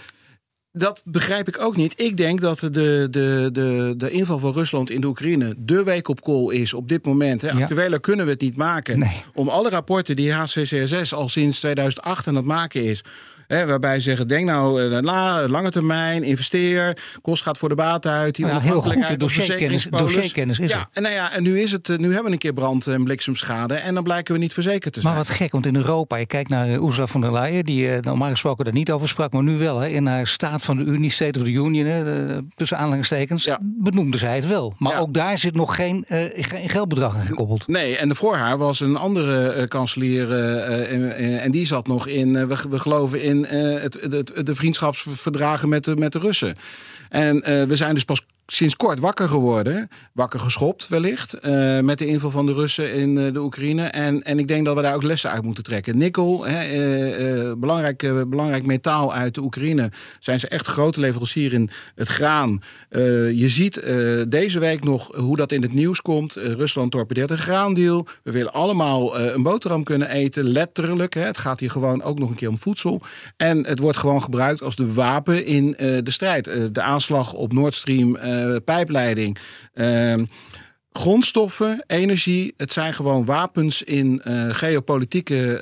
[0.78, 1.94] Dat begrijp ik ook niet.
[2.00, 6.08] Ik denk dat de, de, de, de inval van Rusland in de Oekraïne de week
[6.08, 7.42] op kool is op dit moment.
[7.42, 7.52] Hè.
[7.52, 9.08] Actueler kunnen we het niet maken.
[9.34, 13.04] Om alle rapporten die HCCSS al sinds 2008 aan het maken is
[13.48, 18.06] Hè, waarbij ze zeggen, denk nou uh, lange termijn, investeer, kost gaat voor de baat
[18.06, 18.36] uit.
[18.36, 20.88] Die ja, heel goed, de dossierkennis, dossierkennis is ja, er.
[20.94, 23.04] En, nou ja, en nu, is het, eh, nu hebben we een keer brand- en
[23.04, 25.14] bliksemschade en dan blijken we niet verzekerd te zijn.
[25.14, 27.88] Maar wat gek, want in Europa, je kijkt naar uh, Ursula von der Leyen, die
[27.88, 29.80] uh, normaal gesproken daar niet over sprak, maar nu wel.
[29.80, 32.04] Hè, in haar staat van de Unie, State of the Union, hè,
[32.56, 33.60] tussen aanhalingstekens, ja.
[33.62, 34.74] benoemde zij het wel.
[34.78, 37.68] Maar ook daar zit nog geen, geen geldbedrag aan gekoppeld.
[37.68, 42.58] Nee, en voor haar was een andere kanselier en, en, die zat nog in, we,
[42.70, 46.56] we geloven in het, het, de vriendschapsverdragen met de, met de Russen.
[47.10, 49.90] En uh, we zijn dus pas sinds kort wakker geworden.
[50.14, 51.38] Wakker geschopt wellicht.
[51.42, 53.84] Uh, met de inval van de Russen in uh, de Oekraïne.
[53.84, 55.98] En, en ik denk dat we daar ook lessen uit moeten trekken.
[55.98, 59.92] Nikkel, uh, belangrijk, belangrijk metaal uit de Oekraïne.
[60.20, 62.62] Zijn ze echt grote leverancier in het graan.
[63.34, 63.84] je ziet
[64.30, 66.34] deze week nog hoe dat in het nieuws komt.
[66.34, 68.08] Rusland torpedeert een graandeal.
[68.24, 70.44] We willen allemaal een boterham kunnen eten.
[70.44, 71.14] Letterlijk.
[71.14, 71.22] Hè.
[71.22, 73.02] Het gaat hier gewoon ook nog een keer om voedsel.
[73.38, 76.46] En het wordt gewoon gebruikt als de wapen in de strijd.
[76.72, 78.18] de aanslag op Nord Stream
[78.66, 79.38] pijpleiding.
[79.74, 80.14] Uh,
[80.92, 85.62] grondstoffen, energie, het zijn gewoon wapens in uh, geopolitieke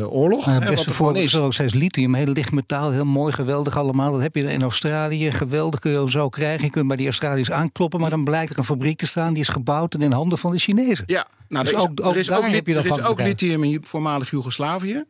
[0.00, 0.44] uh, oorlog.
[0.44, 4.12] Het beste voorbeeld is ook steeds lithium, heel licht metaal, heel mooi, geweldig allemaal.
[4.12, 6.64] Dat heb je in Australië, geweldig kun je zo krijgen.
[6.64, 9.42] Je kunt bij die Australiërs aankloppen, maar dan blijkt er een fabriek te staan die
[9.42, 11.04] is gebouwd en in handen van de Chinezen.
[11.06, 13.80] Ja, nou, dus er is ook, ook, er is ook, er is ook lithium in
[13.82, 15.04] voormalig Joegoslavië.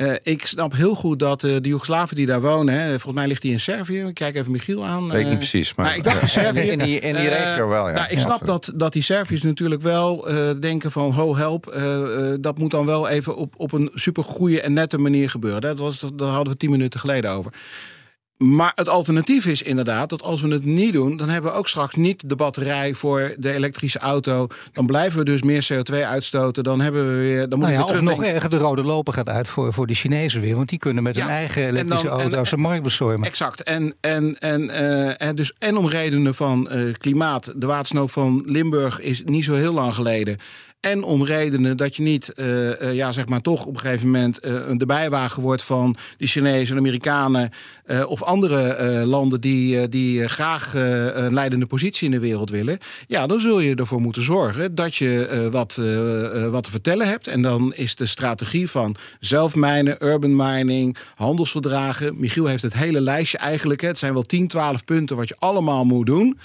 [0.00, 3.26] Uh, ik snap heel goed dat uh, de Joegoslaven die daar wonen, hè, volgens mij
[3.26, 4.00] ligt die in Servië.
[4.00, 5.08] Ik kijk even Michiel aan.
[5.08, 6.60] Weet ik niet precies, maar nou, ik dacht in Servië.
[6.60, 7.94] In die, in die regio wel, ja.
[7.94, 10.28] Nou, ik snap dat, dat die Serviërs natuurlijk wel
[10.60, 11.80] denken van ho help,
[12.40, 15.60] dat moet dan wel even op, op een super goede en nette manier gebeuren.
[15.60, 17.52] Dat, was, daar hadden we tien minuten geleden over.
[18.44, 21.68] Maar het alternatief is inderdaad dat als we het niet doen, dan hebben we ook
[21.68, 24.46] straks niet de batterij voor de elektrische auto.
[24.72, 26.64] Dan blijven we dus meer CO2 uitstoten.
[26.64, 27.48] Dan hebben we weer.
[27.48, 29.94] Dan nou ja, we of nog erger, de rode loper gaat uit voor, voor de
[29.94, 30.56] Chinezen weer.
[30.56, 33.28] Want die kunnen met Ja, hun eigen en elektrische dan- en- auto's de markt bestormen.
[33.28, 33.62] Exact.
[33.62, 37.52] En, en, en, eh, en, dus, en om redenen van eh, klimaat.
[37.56, 40.38] De watersnood van Limburg is niet zo heel lang geleden.
[40.80, 44.06] En om redenen dat je niet, eh, eh, ja, zeg maar, toch op een gegeven
[44.06, 47.50] moment eh, de bijwagen wordt van de Chinezen, Amerikanen
[48.06, 52.78] of andere landen die, die graag een leidende positie in de wereld willen.
[53.06, 55.74] Ja, dan zul je ervoor moeten zorgen dat je wat,
[56.50, 57.26] wat te vertellen hebt.
[57.26, 62.20] En dan is de strategie van zelfmijnen, urban mining, handelsverdragen.
[62.20, 63.80] Michiel heeft het hele lijstje eigenlijk.
[63.80, 66.38] Het zijn wel 10, 12 punten wat je allemaal moet doen.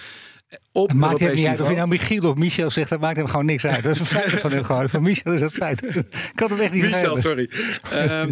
[0.72, 3.18] Op Het maakt hem niet uit of je nou Michiel of Michel zegt, dat maakt
[3.18, 3.84] hem gewoon niks uit.
[3.84, 4.90] Dat is een feit van hem gewoon.
[4.90, 5.84] Van Michel is dat feit.
[5.84, 7.50] Ik had hem echt niet Michel, sorry.
[7.92, 8.32] Ehm,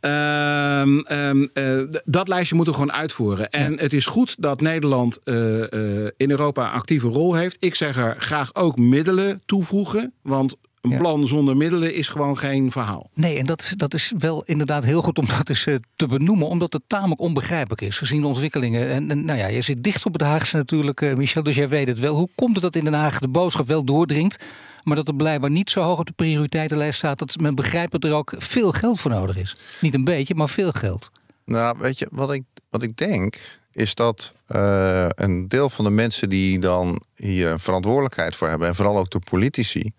[0.00, 3.50] ehm, ehm, eh, dat lijstje moeten we gewoon uitvoeren.
[3.50, 7.56] En het is goed dat Nederland eh, eh, in Europa een actieve rol heeft.
[7.60, 10.12] Ik zeg er graag ook middelen toevoegen.
[10.22, 10.98] Want een Ja.
[10.98, 13.10] plan zonder middelen is gewoon geen verhaal.
[13.14, 16.48] Nee, en dat, dat is wel inderdaad heel goed om dat eens eh, te benoemen.
[16.48, 18.88] Omdat het tamelijk onbegrijpelijk is, gezien de ontwikkelingen.
[18.88, 21.42] En, en nou ja, je zit dicht op het Haagse natuurlijk, eh, Michel.
[21.42, 22.14] Dus jij weet het wel.
[22.14, 24.44] Hoe komt het dat in Den Haag de boodschap wel doordringt...
[24.82, 27.18] maar dat er blijkbaar niet zo hoog op de prioriteitenlijst staat...
[27.18, 29.58] dat men begrijpt dat er ook veel geld voor nodig is.
[29.80, 31.10] Niet een beetje, maar veel geld.
[31.44, 33.36] Nou, weet je, wat ik, wat ik denk,
[33.72, 38.68] is dat eh, een deel van de mensen die dan hier een verantwoordelijkheid voor hebben,
[38.68, 39.92] en vooral ook de politici,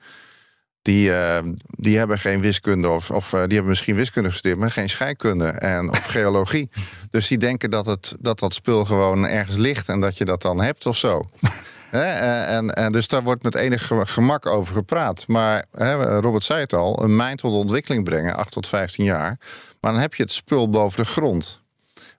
[0.86, 4.72] die, eh, die hebben geen wiskunde of, of eh, die hebben misschien wiskunde gestudeerd, maar
[4.72, 6.70] geen scheikunde en of geologie.
[7.12, 10.42] Dus die denken dat, het, dat dat spul gewoon ergens ligt en dat je dat
[10.42, 11.22] dan hebt of zo.
[11.90, 12.12] Hè,
[12.44, 15.28] en, en, dus daar wordt met enig ge- gemak over gepraat.
[15.28, 19.38] Maar hè, Robert zei het al, een mijn tot ontwikkeling brengen, 8 tot 15 jaar.
[19.82, 21.60] Maar dan heb je het spul boven de grond.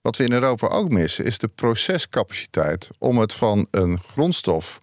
[0.02, 4.80] Wat we in Europa ook missen, is de procescapaciteit om het van een grondstof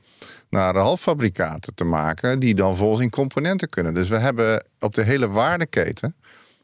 [0.54, 3.94] naar halffabrikaten te maken, die dan volgens in componenten kunnen.
[3.94, 6.16] Dus we hebben op de hele waardeketen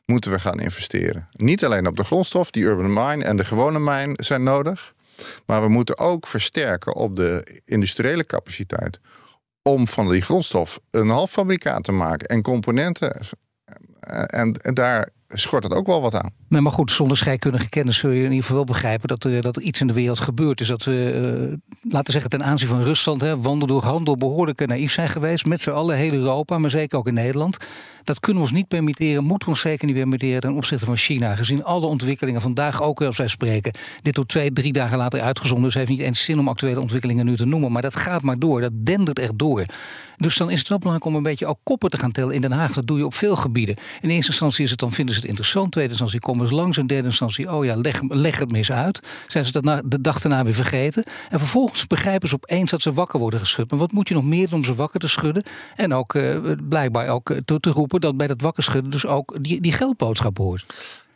[0.06, 1.28] moeten we gaan investeren.
[1.32, 4.94] Niet alleen op de grondstof, die urban mine en de gewone mine zijn nodig.
[5.46, 9.00] Maar we moeten ook versterken op de industriële capaciteit.
[9.62, 13.20] Om van die grondstof een halffabrikaat te maken en componenten.
[14.00, 16.32] En, en daar schort het ook wel wat aan.
[16.48, 19.42] Nee, maar goed, zonder scheikundige kennis zul je in ieder geval wel begrijpen dat er,
[19.42, 20.62] dat er iets in de wereld gebeurt.
[20.62, 24.68] is dat we, eh, laten zeggen, ten aanzien van Rusland, hè, wandel door handel, behoorlijk
[24.68, 25.46] naïef zijn geweest.
[25.46, 27.58] Met z'n allen, heel Europa, maar zeker ook in Nederland.
[28.04, 30.96] Dat kunnen we ons niet permitteren, moeten we ons zeker niet permitteren ten opzichte van
[30.96, 31.36] China.
[31.36, 33.74] Gezien alle ontwikkelingen vandaag ook, als wij spreken.
[34.02, 35.66] Dit wordt twee, drie dagen later uitgezonden.
[35.66, 37.72] Dus heeft niet eens zin om actuele ontwikkelingen nu te noemen.
[37.72, 39.66] Maar dat gaat maar door, dat dendert echt door.
[40.18, 42.42] Dus dan is het wel belangrijk om een beetje ook koppen te gaan tellen in
[42.42, 42.74] Den Haag.
[42.74, 43.76] Dat doe je op veel gebieden.
[44.02, 45.72] In eerste instantie is het dan vinden ze het interessant.
[45.72, 46.78] Tweede instantie komen ze langs.
[46.78, 49.00] In derde instantie, oh ja, leg, leg het mis uit.
[49.28, 51.04] Zijn ze dat na, de dag daarna weer vergeten.
[51.30, 53.70] En vervolgens begrijpen ze opeens dat ze wakker worden geschud.
[53.70, 55.44] Maar wat moet je nog meer doen om ze wakker te schudden?
[55.76, 56.38] En ook eh,
[56.70, 59.72] blijkbaar ook eh, te, te roepen dat bij dat wakker schudden dus ook die, die
[59.74, 60.66] geldboodschap hoort.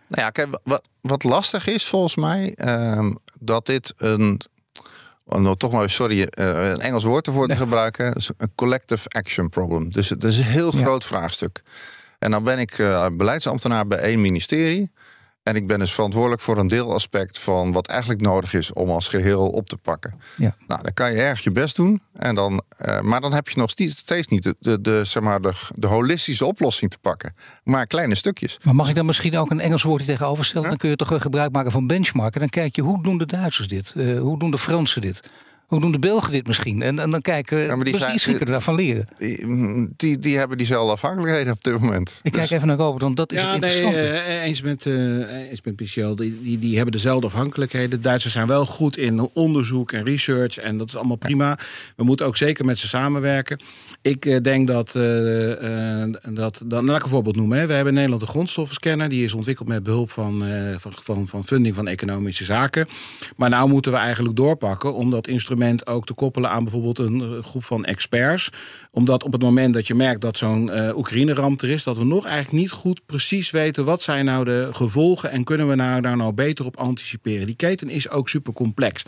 [0.07, 4.41] Nou ja, kijk, wat, wat lastig is volgens mij, ehm, dat dit een.
[5.25, 8.15] oh, nou, toch maar, sorry, eh, een Engels woord ervoor te gebruiken.
[8.37, 9.89] Een collective action problem.
[9.91, 10.81] Dus het is een heel Ja.
[10.83, 11.61] groot vraagstuk.
[12.23, 14.91] En dan ben ik eh, beleidsambtenaar bij één ministerie.
[15.43, 19.07] En ik ben dus verantwoordelijk voor een deelaspect van wat eigenlijk nodig is om als
[19.07, 20.19] geheel op te pakken.
[20.35, 20.55] Ja.
[20.67, 22.01] Nou, dan kan je erg je best doen.
[22.13, 25.41] En dan, eh, maar dan heb je nog steeds, niet de, de, de, zeg maar
[25.41, 27.33] de, de holistische oplossing te pakken.
[27.63, 28.59] Maar kleine stukjes.
[28.63, 30.69] Maar mag ik dan misschien ook een Engels woordje tegenover stellen?
[30.69, 32.39] Dan kun je toch gebruik maken van benchmarken.
[32.39, 33.93] Dan kijk je, hoe doen de Duitsers dit?
[33.95, 35.21] Eh, hoe doen de Fransen dit?
[35.73, 36.81] Hoe doen de Belgen dit misschien?
[36.81, 37.93] En, en dan kijken, Ja, maar die
[38.39, 39.07] we daarvan leren.
[39.17, 42.19] Die, die, die hebben diezelfde afhankelijkheden op dit moment.
[42.23, 44.17] Ik Dus- kijk even naar Robert, want dat is Ja, het nee, interessante.
[44.19, 44.93] eh, eens met, eh,
[45.49, 46.15] eens met Michel.
[46.15, 47.89] Die, die, die hebben dezelfde afhankelijkheden.
[47.89, 50.57] De Duitsers zijn wel goed in onderzoek en research.
[50.57, 51.57] En dat is allemaal prima.
[51.95, 53.59] We moeten ook zeker met ze samenwerken.
[54.01, 57.57] Ik eh, denk dat, eh, eh, dat, dan laat ik een voorbeeld noemen.
[57.57, 57.65] Hè.
[57.67, 59.09] We hebben in Nederland de grondstoffenscanner.
[59.09, 62.87] Die is ontwikkeld met behulp van, eh, van, van, van funding van economische zaken.
[63.35, 67.21] Maar nou moeten we eigenlijk doorpakken om dat instrument ook te koppelen aan bijvoorbeeld een
[67.21, 68.49] eh, groep van experts.
[68.91, 72.05] Omdat op het moment dat je merkt dat zo'n eh Oekraïne-ramp er is, dat we
[72.05, 76.01] nog eigenlijk niet goed precies weten wat zijn nou de gevolgen en kunnen we nou,
[76.01, 77.45] daar nou beter op anticiperen.
[77.45, 79.03] Die keten is ook super complex.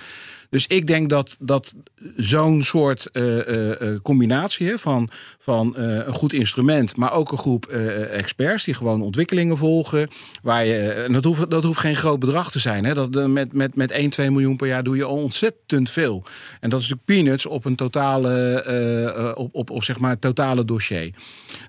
[0.49, 1.73] Dus ik denk dat, dat
[2.15, 7.65] zo'n soort eh, combinatie hè, van, van een goed instrument, maar ook een groep
[8.11, 10.09] experts die gewoon ontwikkelingen volgen.
[10.41, 12.85] Waar je, dat, hoeft, dat hoeft geen groot bedrag te zijn.
[12.85, 12.93] Hè.
[12.93, 16.23] Dat, met, met, met 1, 2 miljoen per jaar doe je al ontzettend veel.
[16.60, 18.63] En dat is natuurlijk peanuts op een totale,
[19.36, 21.13] uh, op, op, op zeg maar totale dossier.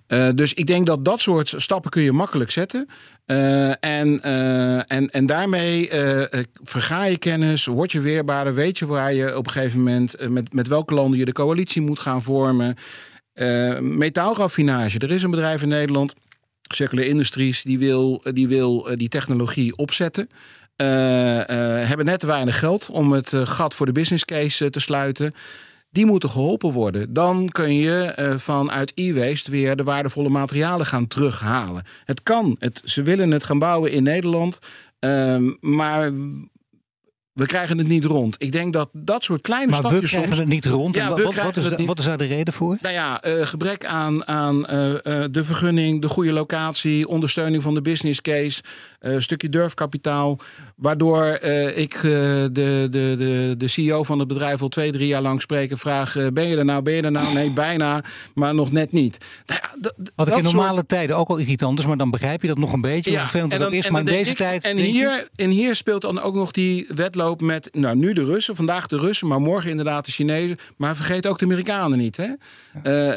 [0.09, 2.89] Uh, dus ik denk dat dat soort stappen kun je makkelijk zetten.
[3.81, 4.23] En,
[4.87, 5.89] en, en daarmee
[6.62, 10.53] verga je kennis, word je weerbaarder, weet je waar je op een gegeven moment met,
[10.53, 12.77] met welke landen je de coalitie moet gaan vormen.
[13.81, 14.99] metaalraffinage.
[14.99, 16.15] Er is een bedrijf in Nederland
[16.75, 20.29] Circular Industries die wil die, wil, die technologie opzetten.
[20.83, 21.45] Uh, uh,
[21.89, 25.35] hebben net te weinig geld om het uh, gat voor de business case te sluiten.
[25.91, 27.12] Die moeten geholpen worden.
[27.12, 31.85] Dan kun je vanuit e-waste weer de waardevolle materialen gaan terughalen.
[32.05, 32.57] Het kan.
[32.59, 34.59] Het, ze willen het gaan bouwen in Nederland.
[34.99, 36.12] Ehm, maar
[37.37, 38.35] we krijgen het niet rond.
[38.38, 40.12] Ik denk dat dat soort kleine maar stapjes...
[40.12, 40.94] Maar we krijgen het niet rond.
[40.94, 42.79] Ja, wat, wat, is, wat, is, daar de reden voor?
[42.81, 47.09] Nou ja, uh, gebrek aan, aan uh, uh, de vergunning, de goede locatie...
[47.09, 48.62] ondersteuning van de business case,
[49.01, 50.38] een stukje durfkapitaal...
[50.77, 51.27] waardoor
[51.75, 55.70] ik de, de, de, de CEO van het bedrijf al twee, drie jaar lang spreek...
[55.70, 57.35] en vraag, ben je er nou, ben je er nou?
[57.35, 59.18] Nee, bijna, maar nog net niet.
[59.46, 60.88] Nou ja, Wat ik in normale soort...
[60.88, 61.87] tijden ook al irritant is...
[61.87, 63.90] maar dan begrijp je dat nog een beetje, hoe vervelend dat is.
[63.90, 64.64] Maar in deze ik, tijd...
[64.64, 68.57] En hier, en hier speelt dan ook nog die wetloop met nou, nu de Russen,
[68.57, 70.57] vandaag de Russen, maar morgen inderdaad de Chinezen.
[70.77, 72.17] Maar vergeet ook de Amerikanen niet.
[72.17, 72.29] Hè?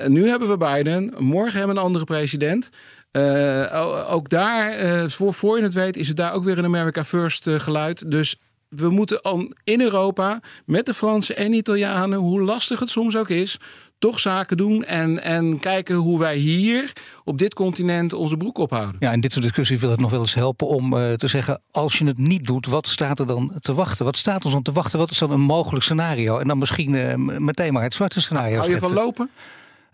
[0.02, 2.70] Uh, nu hebben we Biden, morgen hebben we een andere president.
[3.12, 6.66] Uh, ook daar, uh, voor, voor je het weet, is het daar ook weer een
[6.66, 8.12] America First geluid.
[8.12, 8.36] Dus
[8.70, 13.60] we moeten in Europa met de Fransen en Italianen, hoe lastig het soms ook is,
[14.00, 18.96] toch zaken doen en, en kijken hoe wij hier op dit continent onze broek ophouden.
[19.00, 21.62] Ja, in dit soort discussie wil het nog wel eens helpen om uh, te zeggen:
[21.72, 24.06] als je het niet doet, wat staat er dan te wachten?
[24.06, 25.00] Wat staat ons dan te wachten?
[25.00, 26.38] Wat is dan een mogelijk scenario?
[26.38, 28.58] En dan misschien uh, meteen maar het zwarte scenario.
[28.58, 29.30] Hou je van lopen?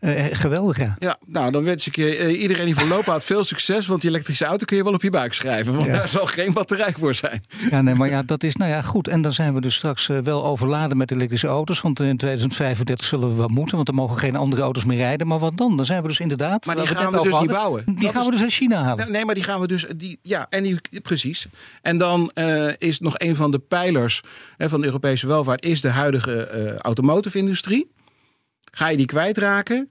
[0.06, 0.96] Uh, geweldig, ja.
[1.00, 3.88] Ja, nou dan wens ik je uh, iedereen die voorlopig had veel succes.
[3.88, 5.74] Want die elektrische auto kun je wel op je buik schrijven.
[5.74, 5.94] Want ja.
[5.94, 7.44] daar zal geen batterij voor zijn.
[7.70, 9.08] Ja, nee, maar ja, dat is nou ja goed.
[9.08, 11.82] En dan zijn we dus straks uh, wel overladen met elektrische auto's.
[11.82, 13.76] Want in 2035 zullen we wel moeten.
[13.76, 15.28] Want er mogen geen andere auto's meer rijden.
[15.28, 15.78] Maar wat dan?
[15.78, 16.65] Dan zijn we dus inderdaad.
[16.65, 17.84] Maar die gaan we, dus hadden, niet bouwen.
[17.86, 18.28] Die dat gaan is...
[18.28, 19.12] we dus uit China halen.
[19.12, 19.86] Nee, maar die gaan we dus.
[19.96, 21.46] Die, ja, en die, precies.
[21.82, 22.32] En dan
[22.78, 24.22] is nog een van de pijlers
[24.58, 25.65] hè, van de Europese welvaart.
[25.65, 27.94] Is de huidige automotive industrie.
[28.75, 29.89] Ga je die kwijtraken?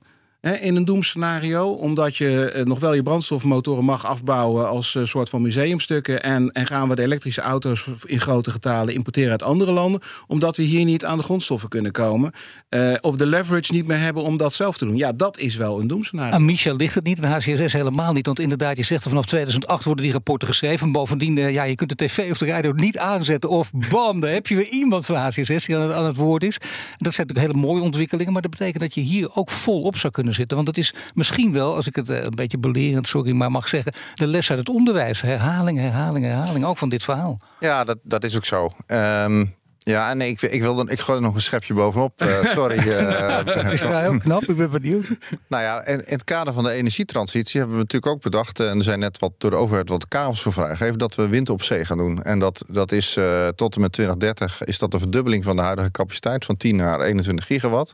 [0.52, 1.70] In een doemscenario.
[1.70, 6.22] Omdat je eh, nog wel je brandstofmotoren mag afbouwen als uh, soort van museumstukken.
[6.22, 10.00] En, en gaan we de elektrische auto's in grote getalen importeren uit andere landen.
[10.26, 12.33] Omdat we hier niet aan de grondstoffen kunnen komen.
[12.70, 14.96] Uh, of de leverage niet meer hebben om dat zelf te doen.
[14.96, 16.33] Ja, dat is wel een doemscenario.
[16.33, 18.26] Aan Michel ligt het niet en HCSS helemaal niet.
[18.26, 20.92] Want inderdaad, je zegt er vanaf 2008 worden die rapporten geschreven.
[20.92, 23.50] Bovendien, ja, je kunt de tv of de radio niet aanzetten.
[23.50, 26.42] Of bam, dan heb je weer iemand van HCSS die aan het, aan het woord
[26.42, 26.59] is.
[26.96, 28.33] Dat zijn natuurlijk hele mooie ontwikkelingen.
[28.33, 30.56] Maar dat betekent dat je hier ook vol op zou kunnen zitten.
[30.56, 33.92] Want het is misschien wel, als ik het een beetje belerend, sorry, maar mag zeggen,
[34.14, 35.20] de les uit het onderwijs.
[35.20, 37.40] Herhaling, herhaling, herhaling, ook van dit verhaal.
[37.60, 38.70] Ja, dat, dat is ook zo.
[38.86, 42.22] Um, ja, en ik, ik, wil dan, ik gooi er nog een schepje bovenop.
[42.22, 42.78] Uh, sorry.
[42.78, 45.08] Uh, ja, heel knap, ik ben benieuwd.
[45.48, 48.60] Nou ja, in, in, het kader van de energietransitie hebben we natuurlijk ook bedacht...
[48.60, 50.98] en er zijn net wat door de overheid wat kabels voor vrijgegeven...
[50.98, 52.22] dat we wind op zee gaan doen.
[52.22, 55.62] En dat, dat is uh, tot en met 2030 is dat een verdubbeling van de
[55.62, 56.44] huidige capaciteit...
[56.44, 57.92] van 10 naar 21 gigawatt.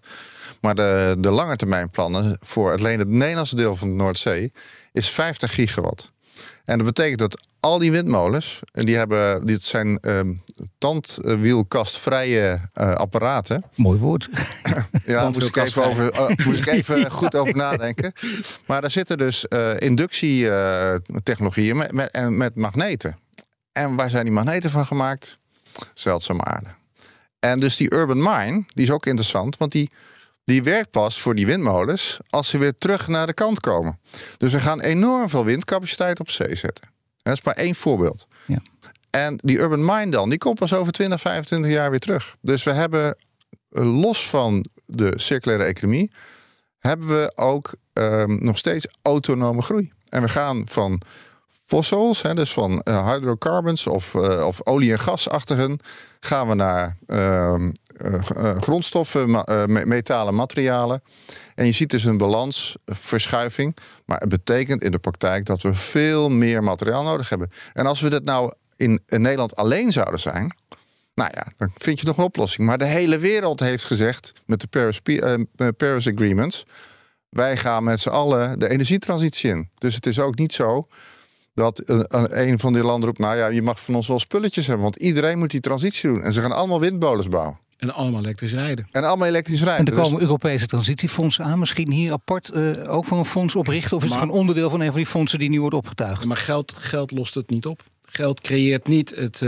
[0.61, 4.53] Maar de, de langetermijnplannen voor alleen het Nederlandse deel van de Noordzee...
[4.93, 6.11] is 50 gigawatt.
[6.65, 10.21] En dat betekent dat al die windmolens, en die hebben, dit zijn uh,
[10.79, 13.65] tandwielkastvrije uh, apparaten.
[13.75, 14.29] Mooi woord.
[15.07, 18.13] ja, daar moest ik even, over, uh, moest ik even goed over nadenken.
[18.67, 19.45] Maar daar zitten dus
[19.79, 23.19] inductietechnologieën met, met, en met magneten.
[23.73, 25.39] En waar zijn die magneten van gemaakt?
[25.95, 26.69] Zeldzame aarde.
[27.39, 29.91] En dus die urban mine, die is ook interessant, want die
[30.51, 33.99] die werkt pas voor die windmolens als ze weer terug naar de kant komen.
[34.39, 36.89] Dus we gaan enorm veel windcapaciteit op zee zetten.
[37.23, 38.27] Dat is maar één voorbeeld.
[38.47, 38.63] Ja.
[39.11, 42.37] En die urban mine dan, die komt pas over 20, 25 jaar weer terug.
[42.41, 43.17] Dus we hebben,
[43.71, 46.11] eh, los van de circulaire economie,
[46.79, 49.93] hebben we ook um, nog steeds autonome groei.
[50.09, 51.03] En we gaan van
[51.67, 55.79] fossils, hè, dus van uh, hydrocarbons of, uh, of olie- en gasachtigen,
[56.21, 56.97] gaan we naar
[58.05, 59.45] uh, grondstoffen,
[59.89, 61.03] metalen, materialen.
[61.55, 63.77] En je ziet dus een balansverschuiving.
[64.05, 67.51] Maar het betekent in de praktijk dat we veel meer materiaal nodig hebben.
[67.73, 70.55] En als we dat nou in, in Nederland alleen zouden zijn.
[71.15, 72.67] Nou ja, dan vind je nog een oplossing.
[72.67, 75.01] Maar de hele wereld heeft gezegd met de Paris,
[75.77, 76.67] Paris Agreements.
[77.29, 79.71] Wij gaan met z'n allen de energietransitie in.
[79.75, 80.89] Dus het is ook niet zo
[81.55, 81.83] dat
[82.31, 84.97] een van die landen roept: Nou ja, je mag van ons wel spulletjes hebben, want
[84.97, 86.23] iedereen moet die transitie doen.
[86.23, 87.59] En ze gaan allemaal windmolens bouwen.
[87.81, 88.89] En allemaal elektrisch rijden.
[88.93, 89.87] En allemaal elektrisch rijden.
[89.87, 90.23] En er komen dus...
[90.23, 91.59] Europese transitiefondsen aan.
[91.59, 93.97] Misschien hier apart uh, ook van een fonds oprichten?
[93.97, 96.25] Of is maar, het een onderdeel van een van die fondsen die nu wordt opgetuigd?
[96.25, 97.83] Maar geld, geld lost het niet op.
[98.05, 99.41] geld creëert niet het,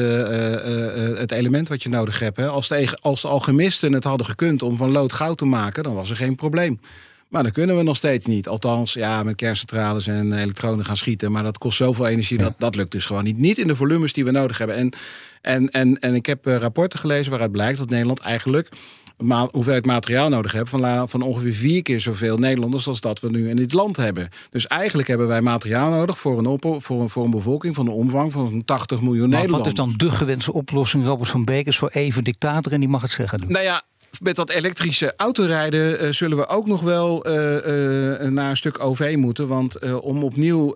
[1.19, 2.37] het element wat je nodig hebt.
[2.37, 2.49] Hè.
[2.49, 5.95] Als, de, als de alchemisten het hadden gekund om van lood goud te maken, dan
[5.95, 6.81] was er geen probleem.
[7.29, 8.49] Maar dat kunnen we nog steeds niet.
[8.49, 11.33] Althans, ja, met kerncentrales en elektronen gaan schieten.
[11.33, 13.39] Maar dat kost zoveel energie, dat, dat lukt dus gewoon niet.
[13.39, 14.77] Niet in de volumes die we nodig hebben.
[14.77, 14.93] En,
[15.43, 18.69] en, en, en ik heb rapporten gelezen waaruit blijkt dat Nederland eigenlijk
[19.23, 23.31] ma hoeveelheid materiaal nodig hebben van, van ongeveer vier keer zoveel Nederlanders als dat we
[23.31, 24.29] nu in dit land hebben.
[24.51, 27.85] Dus eigenlijk hebben wij materiaal nodig voor een, op, voor een, voor een bevolking van
[27.85, 29.75] de omvang van 80 miljoen maar Nederlanders.
[29.81, 32.89] Wat is dan de gewenste oplossing, Robert van Beek, is voor even dictator en die
[32.89, 33.47] mag het zeggen nu?
[33.47, 33.83] Nou ja,
[34.21, 38.85] met dat elektrische autorijden uh, zullen we ook nog wel uh, uh, naar een stuk
[38.85, 39.49] OV moeten.
[39.49, 40.75] Want om opnieuw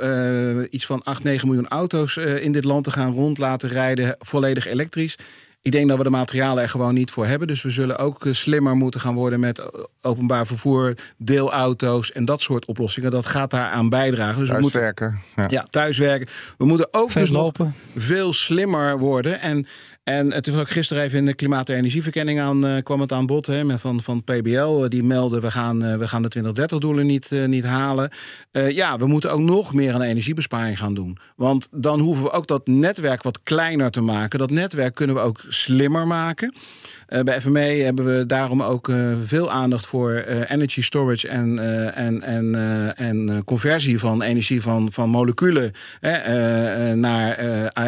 [0.71, 4.67] iets van 8, 9 miljoen auto's in dit land te gaan rond laten rijden, volledig
[4.67, 5.19] elektrisch.
[5.63, 7.49] Ik denk dat we de materialen er gewoon niet voor hebben.
[7.49, 9.63] Dus we zullen ook slimmer moeten gaan worden met
[10.03, 13.11] openbaar vervoer, deelauto's en dat soort oplossingen.
[13.11, 14.41] Dat gaat daaraan bijdragen.
[14.41, 15.09] Dus thuiswerken.
[15.09, 15.61] We moeten, ja.
[15.63, 15.67] ja.
[15.71, 16.29] thuiswerken.
[16.59, 17.53] We moeten ook dus nog
[17.97, 19.41] veel slimmer worden.
[19.41, 19.67] En
[20.07, 23.13] en het is ook gisteren even in de klimaat- en energieverkenning aan, uh, kwam het
[23.13, 24.83] aan bod hè, van, van PBL.
[24.83, 28.11] Uh, die melden we gaan, we gaan de 2030-doelen niet, niet halen.
[28.53, 31.19] ja, we moeten ook nog meer aan energiebesparing gaan doen.
[31.37, 34.39] Want dan hoeven we ook dat netwerk wat kleiner te maken.
[34.39, 36.55] Dat netwerk kunnen we ook slimmer maken.
[37.25, 38.93] bij FME hebben we daarom ook
[39.25, 40.15] veel aandacht voor
[40.49, 41.59] energy storage en,
[41.95, 42.55] en, en,
[42.97, 45.73] en conversie van energie van, van moleculen
[46.95, 47.39] naar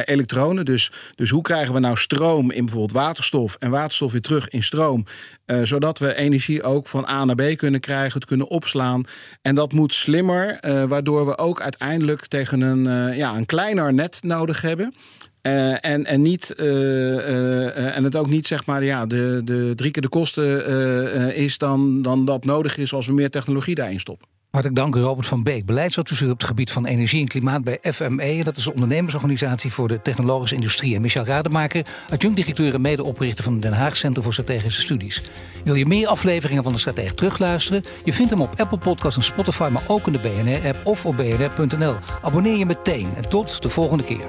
[0.05, 0.64] elektronen.
[0.64, 4.63] Dus, dus hoe krijgen we nou stroom in bijvoorbeeld waterstof en waterstof weer terug in
[4.63, 5.05] stroom.
[5.47, 9.05] Uh, zodat we energie ook van A naar B kunnen krijgen, het kunnen opslaan.
[9.43, 13.95] En dat moet slimmer, uh, waardoor we ook uiteindelijk tegen een, uh, ja, een kleiner
[13.95, 14.95] net nodig hebben.
[15.43, 20.09] en, en, niet, en het ook niet zeg maar ja, de, de drie keer de
[20.09, 24.38] kosten is dan, dan dat nodig is als we meer technologie daarin stoppen.
[24.51, 28.45] Hartelijk dank, Robert van Beek, beleidsadviseur op het gebied van energie en klimaat bij FME.
[28.45, 30.95] Dat is de ondernemersorganisatie voor de technologische industrie.
[30.95, 35.23] En Michel Rademaker, adjunct-directeur en medeoprichter van het Den Haag Centrum voor Strategische Studies.
[35.65, 37.83] Wil je meer afleveringen van de Stratege terugluisteren?
[38.05, 41.17] Je vindt hem op Apple Podcasts en Spotify, maar ook in de BNR-app of op
[41.17, 41.95] bnr.nl.
[42.23, 44.29] Abonneer je meteen en tot de volgende keer.